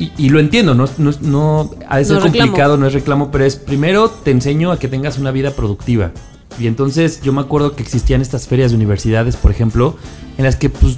[0.00, 3.56] y, lo entiendo, no, no, no ha de ser complicado, no es reclamo, pero es
[3.56, 6.10] primero te enseño a que tengas una vida productiva.
[6.58, 9.96] Y entonces yo me acuerdo que existían estas ferias de universidades, por ejemplo,
[10.38, 10.96] en las que pues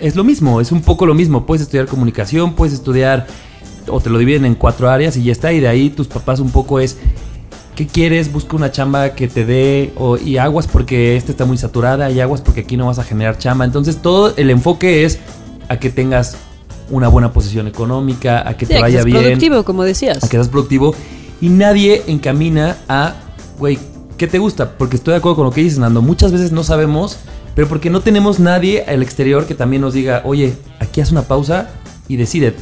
[0.00, 1.44] es lo mismo, es un poco lo mismo.
[1.44, 3.26] Puedes estudiar comunicación, puedes estudiar
[3.88, 5.52] o te lo dividen en cuatro áreas y ya está.
[5.52, 6.98] Y de ahí tus papás un poco es,
[7.74, 8.32] ¿qué quieres?
[8.32, 12.20] Busca una chamba que te dé o, y aguas porque esta está muy saturada y
[12.20, 13.64] aguas porque aquí no vas a generar chamba.
[13.64, 15.18] Entonces todo el enfoque es
[15.68, 16.36] a que tengas
[16.90, 19.16] una buena posición económica, a que te vaya bien.
[19.16, 20.22] A que productivo, como decías.
[20.24, 20.94] A que seas productivo.
[21.40, 23.14] Y nadie encamina a,
[23.58, 23.78] güey,
[24.16, 24.76] ¿qué te gusta?
[24.76, 26.02] Porque estoy de acuerdo con lo que dices, Nando.
[26.02, 27.18] Muchas veces no sabemos,
[27.54, 31.22] pero porque no tenemos nadie al exterior que también nos diga, oye, aquí haz una
[31.22, 31.70] pausa
[32.08, 32.54] y decide.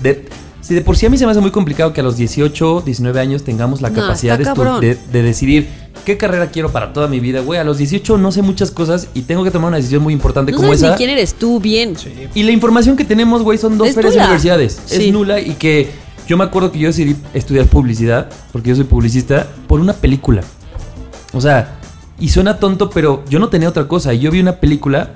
[0.61, 2.83] Si de por sí a mí se me hace muy complicado que a los 18,
[2.85, 5.69] 19 años tengamos la capacidad de, de, decidir
[6.05, 7.61] qué carrera quiero para toda mi vida, güey.
[7.61, 10.53] A los 18 no sé muchas cosas y tengo que tomar una decisión muy importante
[10.53, 10.91] como esa.
[10.91, 11.95] Ni quién eres tú bien.
[12.35, 14.81] Y la información que tenemos, güey, son dos ferias universidades.
[14.91, 15.91] Es nula y que
[16.27, 20.43] yo me acuerdo que yo decidí estudiar publicidad, porque yo soy publicista, por una película.
[21.33, 21.79] O sea,
[22.19, 24.13] y suena tonto, pero yo no tenía otra cosa.
[24.13, 25.15] Y yo vi una película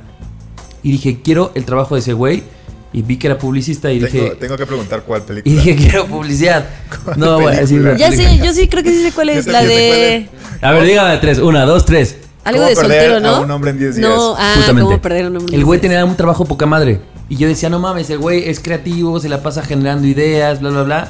[0.82, 2.44] y dije, quiero el trabajo de ese güey
[2.92, 4.36] y vi que era publicista y dije...
[4.38, 5.52] Tengo que preguntar cuál película.
[5.52, 6.66] Y dije, quiero publicidad.
[7.16, 9.46] No voy a decir Ya sí, yo sí creo que sí sé cuál es.
[9.46, 10.28] La de...
[10.60, 11.38] A ver, dígame tres.
[11.38, 12.16] Una, dos, tres.
[12.44, 13.36] Algo de soltero, ¿no?
[13.36, 14.08] A un hombre en 10 días.
[14.08, 14.84] No, ah, Justamente.
[14.86, 15.90] ¿cómo perder a un hombre en El güey 10 días?
[16.00, 17.00] tenía un trabajo poca madre.
[17.28, 20.70] Y yo decía, no mames, el güey es creativo, se la pasa generando ideas, bla,
[20.70, 21.08] bla, bla.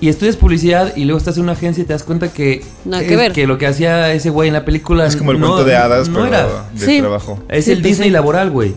[0.00, 3.02] Y estudias publicidad y luego estás en una agencia y te das cuenta que, Nada
[3.02, 3.32] es- que ver.
[3.32, 5.76] que lo que hacía ese güey en la película Es como el no- cuento de
[5.76, 6.46] hadas, no pero era.
[6.74, 6.98] de Sí.
[7.00, 7.38] trabajo.
[7.48, 8.12] Es Sí, el pues Disney sí.
[8.12, 8.74] laboral, güey.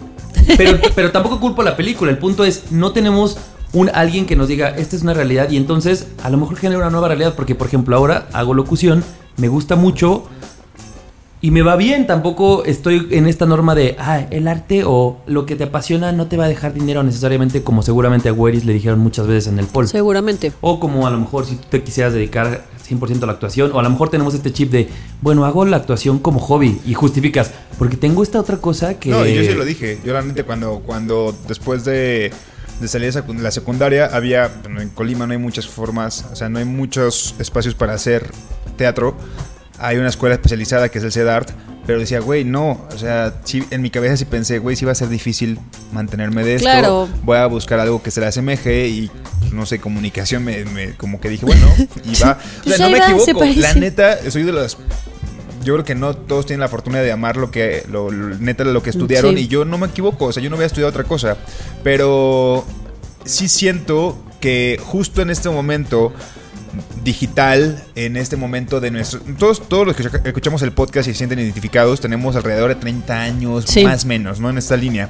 [0.58, 2.12] Pero, pero tampoco culpo la película.
[2.12, 3.38] El punto es, no tenemos
[3.74, 5.50] un alguien que nos diga, esta es una realidad.
[5.50, 7.34] Y entonces, a lo mejor genera una nueva realidad.
[7.36, 9.04] Porque, por ejemplo, ahora hago locución,
[9.38, 10.26] me gusta mucho
[11.43, 12.08] y me va bien.
[12.08, 16.27] Tampoco estoy en esta norma de, ah, el arte o lo que te apasiona no
[16.27, 19.60] te va a dejar dinero necesariamente, como seguramente a Weris le dijeron muchas veces en
[19.60, 19.89] el poll.
[19.89, 20.53] Seguramente.
[20.62, 23.79] O como a lo mejor si tú te quisieras dedicar 100% a la actuación, o
[23.79, 24.88] a lo mejor tenemos este chip de,
[25.19, 29.10] bueno, hago la actuación como hobby y justificas, porque tengo esta otra cosa que...
[29.10, 29.99] No, y yo sí lo dije.
[30.06, 32.32] Yo realmente cuando, cuando después de,
[32.79, 36.47] de salir de la secundaria había, bueno, en Colima no hay muchas formas, o sea,
[36.47, 38.32] no hay muchos espacios para hacer
[38.77, 39.17] teatro.
[39.86, 41.52] Hay una escuela especializada que es el CEDART,
[41.86, 44.93] pero decía, güey, no, o sea, sí, en mi cabeza sí pensé, güey, sí va
[44.93, 45.60] a ser difícil
[45.91, 46.63] mantenerme de esto.
[46.65, 47.10] Claro.
[47.24, 50.93] Voy a buscar algo que se le asemeje y, pues, no sé, comunicación, me, me-
[50.96, 51.67] como que dije, bueno,
[52.06, 52.39] y va.
[52.62, 54.78] O Pues sea, no ahí me equivoco, la neta, soy de las
[55.65, 58.63] yo creo que no todos tienen la fortuna de amar lo que, lo, lo- neta,
[58.65, 59.36] lo que estudiaron.
[59.36, 59.41] Sí.
[59.43, 61.38] Y yo no me equivoco, o sea, yo no había estudiado otra cosa.
[61.84, 62.65] Pero
[63.26, 66.12] sí siento que justo en este momento
[67.03, 69.19] digital, en este momento de nuestro...
[69.38, 73.21] Todos, todos los que escuchamos el podcast y se sienten identificados, tenemos alrededor de 30
[73.21, 73.83] años, Sí.
[73.83, 74.49] más o menos, ¿no?
[74.49, 75.09] En esta línea.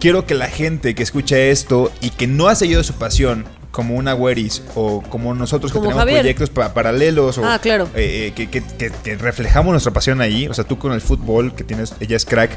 [0.00, 3.94] Quiero que la gente que escucha esto y que no ha seguido su pasión, como
[3.96, 6.20] una Weris o como nosotros que Como tenemos Javier.
[6.20, 7.88] proyectos pa- paralelos o Ah, claro.
[7.94, 11.00] eh, eh, que, que- que- que reflejamos nuestra pasión ahí, o sea, tú con el
[11.00, 12.50] fútbol, que tienes, ella es crack,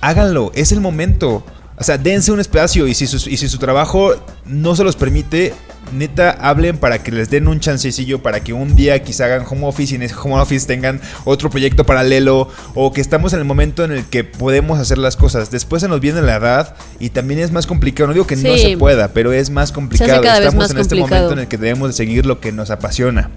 [0.00, 1.44] háganlo, es el momento.
[1.76, 4.12] O sea, dense un espacio y si, su, y si su trabajo
[4.44, 5.54] no se los permite,
[5.92, 9.66] neta, hablen para que les den un chancecillo, para que un día quizá hagan home
[9.66, 13.44] office y en ese home office tengan otro proyecto paralelo o que estamos en el
[13.44, 15.50] momento en el que podemos hacer las cosas.
[15.50, 18.06] Después se nos viene la edad y también es más complicado.
[18.08, 20.22] No digo que no se pueda, pero es más complicado.
[20.22, 22.52] cada vez estamos más en este momento en el que debemos de seguir lo que
[22.52, 23.30] nos apasiona.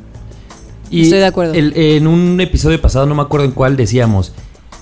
[0.91, 1.53] Y Estoy de acuerdo.
[1.55, 4.31] el- en un episodio pasado, no me acuerdo en cuál, decíamos,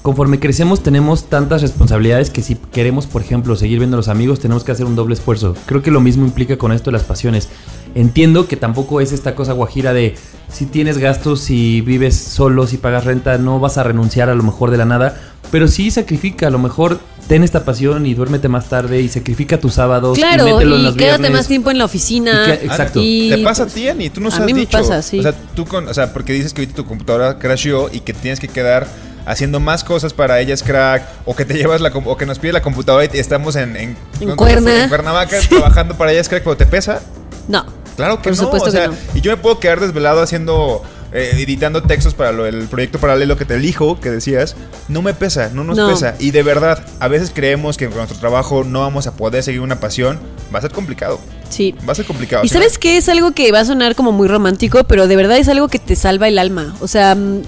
[0.01, 4.39] conforme crecemos tenemos tantas responsabilidades que si queremos, por ejemplo, seguir viendo a los amigos,
[4.39, 5.55] tenemos que hacer un doble esfuerzo.
[5.65, 7.49] Creo que lo mismo implica con esto de las pasiones.
[7.93, 10.15] Entiendo que tampoco es esta cosa guajira de
[10.51, 14.43] si tienes gastos, si vives solo, si pagas renta, no vas a renunciar a lo
[14.43, 15.19] mejor de la nada,
[15.51, 19.59] pero sí sacrifica, a lo mejor ten esta pasión y duérmete más tarde y sacrifica
[19.59, 21.31] tus sábados y Claro, mételo en y los quédate viernes.
[21.39, 22.43] más tiempo en la oficina.
[22.43, 22.99] Y que- exacto.
[23.03, 24.09] Y, ¿Te pasa a pues, ti, Ani?
[24.09, 24.71] Tú nos a has mí me dicho.
[24.77, 25.19] pasa, sí.
[25.19, 28.13] O sea, tú con, o sea, porque dices que ahorita tu computadora crasheó y que
[28.13, 28.87] tienes que quedar
[29.25, 32.53] haciendo más cosas para ellas crack o que te llevas la o que nos pide
[32.53, 34.61] la computadora y estamos en en, En ¿dónde Cuerna.
[34.71, 34.81] fue?
[34.83, 37.01] en Cuernavaca trabajando para ellas crack, pero te pesa.
[37.47, 37.65] No.
[37.97, 38.93] Claro que Por no, supuesto o que no.
[39.13, 40.81] y yo me puedo quedar desvelado haciendo
[41.13, 44.55] eh, editando textos para lo- el proyecto paralelo que te elijo, que decías,
[44.87, 45.89] no me pesa, no nos No.
[45.89, 46.15] pesa.
[46.19, 49.59] Y de verdad, a veces creemos que con nuestro trabajo no vamos a poder seguir
[49.59, 50.21] una pasión.
[50.55, 51.19] Va a ser complicado.
[51.49, 51.75] Sí.
[51.85, 52.45] Va a ser complicado.
[52.45, 55.37] Y sabes que es algo que va a sonar como muy romántico, pero de verdad
[55.37, 56.73] es algo que te salva el alma.
[56.79, 57.41] O sea, mm,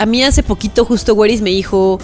[0.00, 1.98] a mí hace poquito justo Weris me dijo,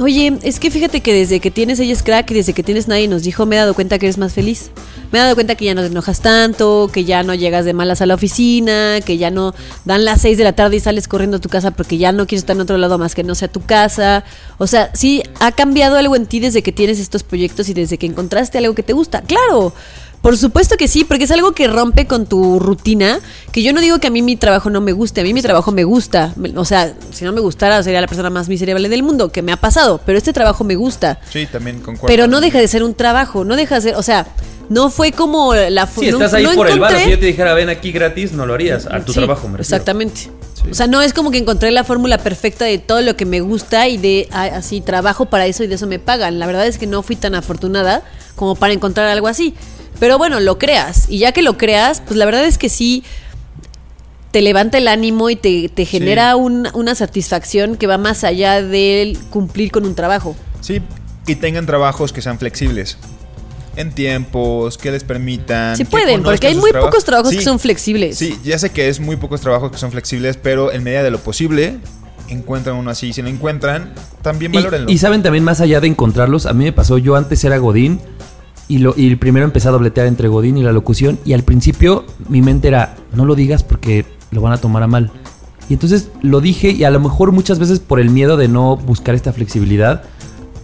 [0.00, 2.88] oye, es que fíjate que desde que tienes ella es crack y desde que tienes
[2.88, 4.70] nadie nos dijo, me he dado cuenta que eres más feliz.
[5.10, 7.74] Me he dado cuenta que ya no te enojas tanto, que ya no llegas de
[7.74, 11.06] malas a la oficina, que ya no dan las 6 de la tarde y sales
[11.06, 13.34] corriendo a tu casa porque ya no quieres estar en otro lado más que no
[13.34, 14.24] sea tu casa.
[14.56, 17.98] O sea, sí ha cambiado algo en ti desde que tienes estos proyectos y desde
[17.98, 19.20] que encontraste algo que te gusta.
[19.20, 19.74] Claro.
[20.22, 23.18] Por supuesto que sí, porque es algo que rompe con tu rutina.
[23.50, 25.42] Que yo no digo que a mí mi trabajo no me guste, a mí mi
[25.42, 26.32] trabajo me gusta.
[26.36, 29.42] Me- O sea, si no me gustara, sería la persona más miserable del mundo, que
[29.42, 30.00] me ha pasado.
[30.06, 31.18] Pero este trabajo me gusta.
[31.30, 32.06] Sí, también concuerdo.
[32.06, 34.28] Pero no deja de ser un trabajo, no deja de ser, o sea,
[34.68, 37.26] no fue como la Si no- estás ahí no por el bar, si yo te
[37.26, 38.86] dijera ven aquí gratis, no lo harías.
[38.86, 39.76] A tu Sí, trabajo, me refiero.
[39.76, 40.30] Exactamente.
[40.70, 43.40] O sea, no es como que encontré la fórmula perfecta de todo lo que me
[43.40, 46.38] gusta y de así trabajo para eso y de eso me pagan.
[46.38, 48.04] La verdad es que no fui tan afortunada
[48.36, 49.54] como para encontrar algo así.
[50.02, 51.04] Pero bueno, lo creas.
[51.08, 53.04] Y ya que lo creas, pues la verdad es que sí
[54.32, 58.62] te levanta el ánimo y te, te genera un- una satisfacción que va más allá
[58.62, 60.34] del cumplir con un trabajo.
[60.60, 60.80] Sí,
[61.28, 62.98] y tengan trabajos que sean flexibles.
[63.76, 65.76] En tiempos, que les permitan.
[65.76, 66.90] Sí que pueden, porque hay muy trabajos.
[66.90, 68.18] pocos trabajos que son flexibles.
[68.18, 71.12] Sí, ya sé que es muy pocos trabajos que son flexibles, pero en medida de
[71.12, 71.76] lo posible,
[72.28, 73.12] encuentran uno así.
[73.12, 74.90] Si lo encuentran, también valórenlo.
[74.90, 77.58] Y, y saben también más allá de encontrarlos, a mí me pasó, yo antes era
[77.58, 78.00] Godín
[78.72, 82.04] y, lo, y primero empecé a dobletear entre Godín y la locución y al principio
[82.28, 85.10] mi mente era, no lo digas porque lo van a tomar a mal.
[85.68, 88.76] Y entonces lo dije y a lo mejor muchas veces por el miedo de no
[88.76, 90.04] buscar esta flexibilidad,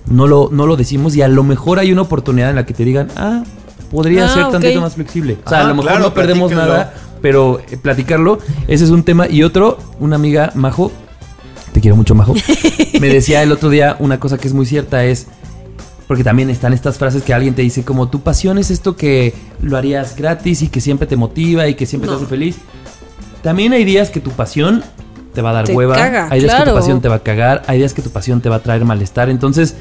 [0.07, 2.75] no lo, no lo decimos y a lo mejor hay una oportunidad en la que
[2.75, 3.45] te digan, ah,
[3.91, 5.37] podría Ah, ser tantito más flexible.
[5.45, 9.03] O sea, a lo mejor claro, no perdemos nada pero eh, platicarlo, ese es un
[9.03, 9.29] tema.
[9.29, 10.93] Y otro, una amiga, Majo,
[11.73, 12.35] te quiero mucho, Majo,
[13.01, 15.27] me decía el otro día una cosa que es muy cierta, es...
[16.09, 19.35] Porque también están estas frases que alguien te dice como tu pasión es esto que
[19.63, 22.57] lo harías gratis y que siempre te motiva y que siempre te hace feliz.
[23.43, 24.83] También hay días que tu pasión
[25.35, 26.79] te va a dar Te hueva, caga, hay días que tu claro.
[26.79, 29.29] pasión te va a cagar, hay días que tu pasión te va a traer malestar.
[29.29, 29.75] Entonces,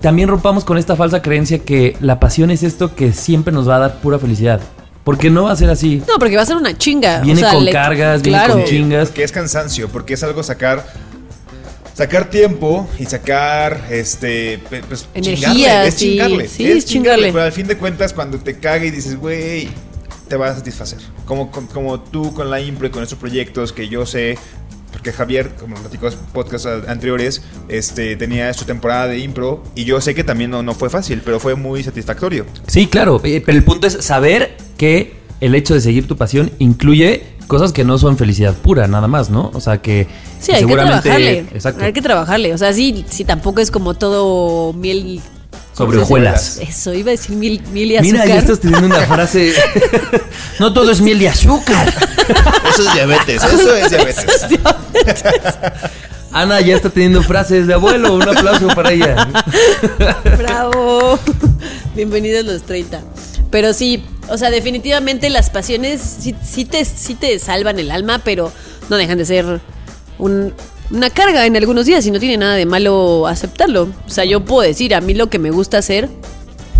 [0.00, 3.76] también rompamos con esta falsa creencia que la pasión es esto que siempre nos va
[3.76, 4.60] a dar pura felicidad.
[5.04, 6.02] Porque no va a ser así.
[6.06, 7.18] No, porque va a ser una chinga.
[7.20, 8.54] o Viene sea, con le- cargas, viene claro.
[8.54, 9.10] con chingas.
[9.10, 10.86] Que es cansancio, porque es algo sacar.
[12.00, 17.30] Sacar tiempo y sacar este pues, Energía, chingarle, es sí, chingarle, sí, es chingarle.
[17.30, 19.68] Pero al fin de cuentas, cuando te caga y dices, güey,
[20.26, 20.98] te va a satisfacer.
[21.26, 24.38] Como, como, como tú con la impro y con estos proyectos que yo sé,
[24.92, 30.00] porque Javier, como platicó en podcasts anteriores, este, tenía su temporada de impro y yo
[30.00, 32.46] sé que también no, no fue fácil, pero fue muy satisfactorio.
[32.66, 33.20] Sí, claro.
[33.24, 37.72] eh, Pero el punto es saber que el hecho de seguir tu pasión incluye cosas
[37.72, 39.50] que no son felicidad pura, nada más, ¿no?
[39.54, 40.06] O sea que,
[40.38, 41.38] Sí, que hay que trabajarle.
[41.52, 41.84] Exacto.
[41.84, 42.54] Hay que trabajarle.
[42.54, 45.20] O sea, sí, sí, tampoco es como todo miel.
[45.72, 46.58] Sobre hojuelas.
[46.62, 48.28] Eso, iba a decir miel, miel y Mira, azúcar.
[48.28, 49.52] ya estás teniendo una frase.
[50.60, 51.92] no todo es miel de azúcar.
[52.68, 54.26] Eso es diabetes, eso es diabetes.
[56.32, 58.14] Ana ya está teniendo frases de abuelo.
[58.14, 59.28] Un aplauso para ella.
[60.38, 61.18] Bravo.
[61.96, 63.00] Bienvenidos los 30.
[63.50, 68.20] Pero sí, o sea, definitivamente las pasiones sí, sí te, sí te salvan el alma,
[68.24, 68.52] pero
[68.88, 69.60] no dejan de ser
[70.18, 70.52] un-
[70.90, 73.88] una carga en algunos días y no tiene nada de malo aceptarlo.
[74.06, 76.08] O sea, yo puedo decir, a mí lo que me gusta hacer,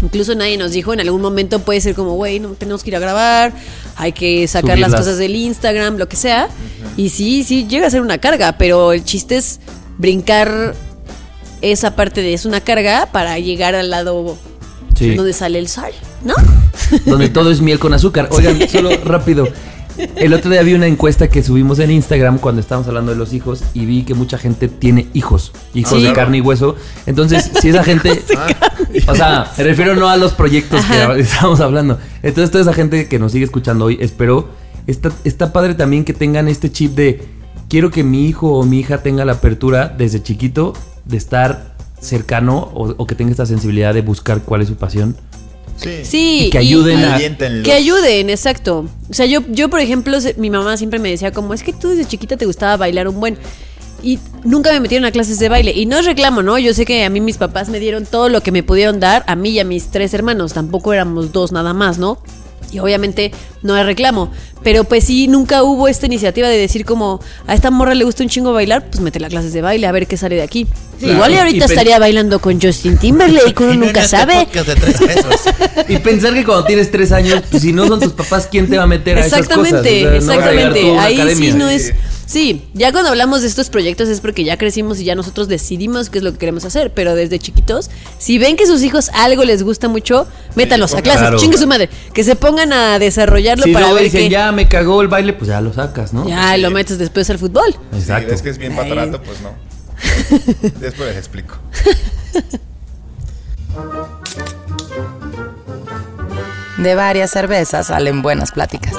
[0.02, 2.96] incluso nadie nos dijo, en algún momento puede ser como, güey, no tenemos que ir
[2.96, 3.52] a grabar,
[3.96, 6.48] hay que sacar las cosas del Instagram, lo que sea.
[6.96, 9.60] Y sí, sí, llega a ser una carga, pero el chiste es
[9.98, 10.74] brincar
[11.60, 14.36] esa parte de es una carga para llegar al lado
[14.96, 15.14] Sí.
[15.14, 15.92] donde sale el sol,
[16.24, 16.34] ¿no?
[17.06, 18.28] Donde todo es miel con azúcar.
[18.32, 19.48] Oigan, solo rápido.
[20.16, 23.34] El otro día vi una encuesta que subimos en Instagram cuando estábamos hablando de los
[23.34, 26.06] hijos y vi que mucha gente tiene hijos, hijos Sí.
[26.06, 26.76] de carne y hueso.
[27.04, 28.22] Entonces, si esa gente,
[29.06, 31.14] o sea, me refiero no a los proyectos Ajá.
[31.14, 31.98] que estábamos hablando.
[32.22, 34.48] Entonces, toda esa gente que nos sigue escuchando hoy, espero,
[34.86, 37.22] está, está padre también que tengan este chip de
[37.68, 40.72] quiero que mi hijo o mi hija tenga la apertura desde chiquito
[41.04, 45.14] de estar cercano o, o que tenga esta sensibilidad de buscar cuál es su pasión.
[45.80, 46.04] Sí.
[46.04, 46.46] Sí.
[46.46, 47.18] Y que ayuden a-.
[47.62, 48.88] Que ayuden, exacto.
[49.08, 51.88] O sea, yo, yo por ejemplo, mi mamá siempre me decía como, es que tú
[51.88, 53.38] desde chiquita te gustaba bailar un buen.
[54.02, 55.72] Y nunca me metieron a clases de baile.
[55.72, 56.58] Y no es reclamo, ¿no?
[56.58, 59.24] Yo sé que a mí mis papás me dieron todo lo que me pudieron dar,
[59.26, 60.54] a mí y a mis tres hermanos.
[60.54, 62.18] Tampoco éramos dos nada más, ¿no?
[62.72, 64.30] Y obviamente no hay reclamo.
[64.62, 68.22] Pero pues sí, nunca hubo esta iniciativa de decir como, a esta morra le gusta
[68.22, 70.66] un chingo bailar, pues métela a clases de baile, a ver qué sale de aquí.
[71.00, 74.46] Igual y ahorita estaría bailando con Justin Timberlake, uno nunca sabe.
[74.52, 75.40] de tres pesos.
[75.88, 78.76] Y pensar que cuando tienes tres años, pues, si no son tus papás, ¿quién te
[78.76, 79.84] va a meter a esas cosas?
[79.84, 80.98] Exactamente, O sea, no exactamente.
[80.98, 81.94] Ahí sí no es.
[82.30, 86.10] Sí, ya cuando hablamos de estos proyectos es porque ya crecimos y ya nosotros decidimos
[86.10, 86.92] qué es lo que queremos hacer.
[86.94, 91.22] Pero desde chiquitos, si ven que sus hijos algo les gusta mucho, métanlos a clases,
[91.22, 91.38] Claro.
[91.38, 91.90] chingue su madre.
[92.14, 94.28] Que se pongan a desarrollarlo Si para luego ver dicen, que.
[94.28, 96.28] ya me cagó el baile, pues ya lo sacas, ¿no?
[96.28, 97.74] Ya lo metes después al fútbol.
[97.94, 98.32] Exacto.
[98.32, 99.50] es que es bien patarato, pues no.
[100.80, 101.56] Después les explico.
[106.78, 108.94] De varias cervezas salen buenas pláticas.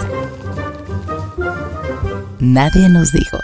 [2.41, 3.37] Nadie nos dijo.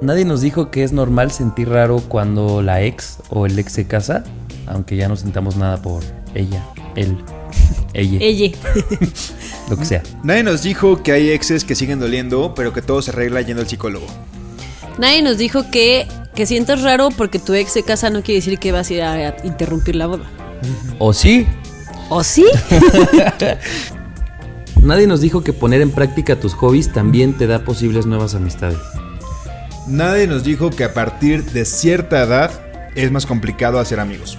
[0.00, 3.88] Nadie nos dijo que es normal sentir raro cuando la ex o el ex se
[3.88, 4.22] casa,
[4.68, 7.18] aunque ya no sintamos nada por ella, él,
[7.92, 8.56] ella, Ella.
[9.68, 10.04] lo que sea.
[10.22, 13.62] Nadie nos dijo que hay exes que siguen doliendo, pero que todo se arregla yendo
[13.62, 14.06] al psicólogo.
[14.96, 16.06] Nadie nos dijo que,
[16.36, 19.02] que sientas raro porque tu ex se casa no quiere decir que vas a ir
[19.02, 20.30] a interrumpir la boda.
[21.00, 21.48] ¿O sí?
[22.10, 22.44] ¿O sí?
[24.84, 28.76] Nadie nos dijo que poner en práctica tus hobbies también te da posibles nuevas amistades.
[29.88, 32.50] Nadie nos dijo que a partir de cierta edad
[32.94, 34.36] es más complicado hacer amigos.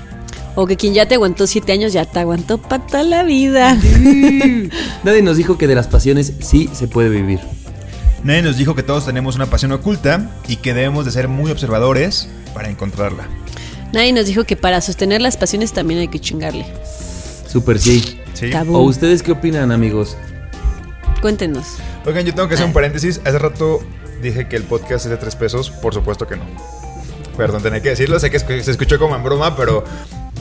[0.53, 3.73] O que quien ya te aguantó siete años ya te aguantó para toda la vida.
[5.03, 7.39] Nadie nos dijo que de las pasiones sí se puede vivir.
[8.23, 11.49] Nadie nos dijo que todos tenemos una pasión oculta y que debemos de ser muy
[11.49, 13.27] observadores para encontrarla.
[13.93, 16.67] Nadie nos dijo que para sostener las pasiones también hay que chingarle.
[17.47, 18.19] Super sí.
[18.69, 20.15] ¿O ustedes qué opinan, amigos?
[21.25, 21.77] Cuéntenos.
[22.05, 23.19] Oigan, yo tengo que hacer un paréntesis.
[23.25, 23.79] Hace rato
[24.21, 25.71] dije que el podcast es de tres pesos.
[25.71, 26.43] Por supuesto que no.
[27.35, 28.19] Perdón, tenía que decirlo.
[28.19, 29.83] Sé que se escuchó como en broma, pero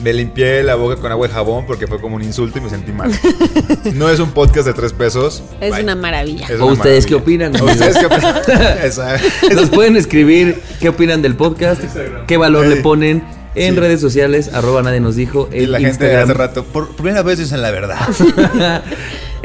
[0.03, 2.69] me limpié la boca con agua y jabón porque fue como un insulto y me
[2.69, 3.11] sentí mal.
[3.95, 5.41] No es un podcast de tres pesos.
[5.59, 5.81] Es Bye.
[5.85, 6.45] una maravilla.
[6.49, 7.47] Es ¿O una ustedes qué maravilla.
[7.49, 8.35] opinan, ¿O ustedes qué opinan?
[8.83, 9.17] Esa-
[9.55, 11.81] Nos pueden escribir qué opinan del podcast,
[12.27, 13.23] qué valor le ponen,
[13.55, 15.49] En redes sociales, arroba nadie nos dijo.
[15.51, 17.97] En la gente de hace rato, por primera vez dicen la verdad.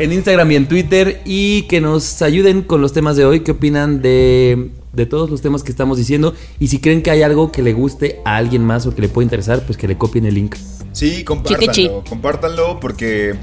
[0.00, 1.20] en Instagram y en Twitter.
[1.24, 3.40] Y que nos ayuden con los temas de hoy.
[3.40, 6.34] ¿Qué opinan de, de todos los temas que estamos diciendo?
[6.58, 9.08] Y si creen que hay algo que le guste a alguien más o que le
[9.08, 10.56] pueda interesar, pues que le copien el link.
[10.92, 12.04] Sí, compártanlo.
[12.08, 13.34] Compártanlo porque.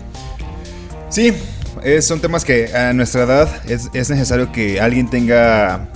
[1.09, 1.31] Sí,
[2.01, 5.89] son temas que a nuestra edad es, es necesario que alguien tenga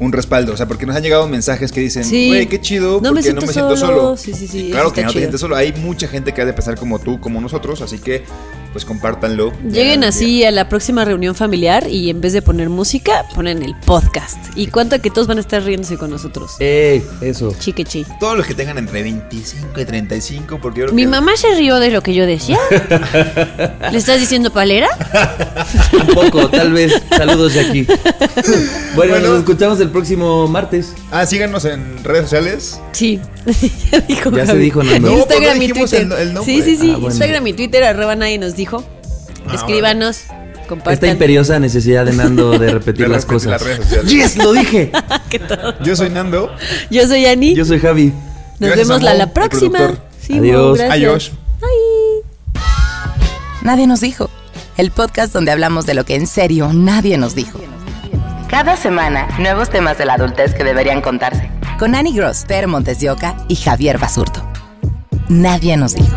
[0.00, 0.52] un respaldo.
[0.52, 3.34] O sea, porque nos han llegado mensajes que dicen, güey, qué chido, no porque me
[3.34, 4.16] no me siento solo.
[4.16, 5.56] Sí, sí, sí, claro que no te sientes solo.
[5.56, 8.24] Hay mucha gente que ha de pensar como tú, como nosotros, así que
[8.72, 9.52] pues compártanlo.
[9.70, 13.74] Lleguen así a la próxima reunión familiar y en vez de poner música, ponen el
[13.84, 14.38] podcast.
[14.56, 16.52] Y cuánto que todos van a estar riéndose con nosotros.
[16.60, 17.54] Eh, eso.
[17.58, 18.04] Chiquechi.
[18.20, 22.02] Todos los que tengan entre 25 y 35, porque Mi mamá se rió de lo
[22.02, 22.58] que yo decía.
[23.92, 24.88] ¿Le estás diciendo palera?
[25.92, 26.92] Un poco, tal vez.
[27.16, 27.86] Saludos de aquí.
[28.94, 30.92] Bueno, nos escuchamos el próximo martes.
[31.10, 32.80] Ah, síganos en redes sociales.
[32.92, 33.20] Sí,
[33.92, 34.82] ya dijo Ya se dijo.
[34.82, 36.00] No, Instagram pues no y Twitter.
[36.02, 36.52] el- el nombre.
[36.54, 36.90] sí, sí, sí.
[36.90, 37.08] Ah, bueno.
[37.08, 38.84] Instagram y Twitter, arroba nadie nos dijo.
[39.46, 40.24] Ah, Escríbanos,
[40.68, 40.92] compartan.
[40.92, 43.52] Esta imperiosa necesidad de Nando de repetir De las cosas.
[43.52, 44.10] las redes sociales.
[44.12, 44.36] ¡Yes!
[44.36, 44.92] ¡Lo dije!
[45.82, 46.54] Yo soy Nando.
[46.90, 47.54] Yo soy Ani.
[47.54, 48.12] Yo soy Javi.
[48.58, 49.78] Nos Gracias, vemos la, Mo, la próxima.
[49.78, 49.96] Mo,
[50.30, 50.80] Adiós.
[50.80, 51.32] Adiós.
[53.62, 54.28] Nadie nos dijo.
[54.76, 57.58] El podcast donde hablamos de lo que en serio nadie nos dijo.
[58.48, 61.50] Cada semana, nuevos temas de la adultez que deberían contarse.
[61.78, 64.42] Con Annie Gross, Per Montes de Oca y Javier Basurto.
[65.28, 66.16] Nadie nos dijo.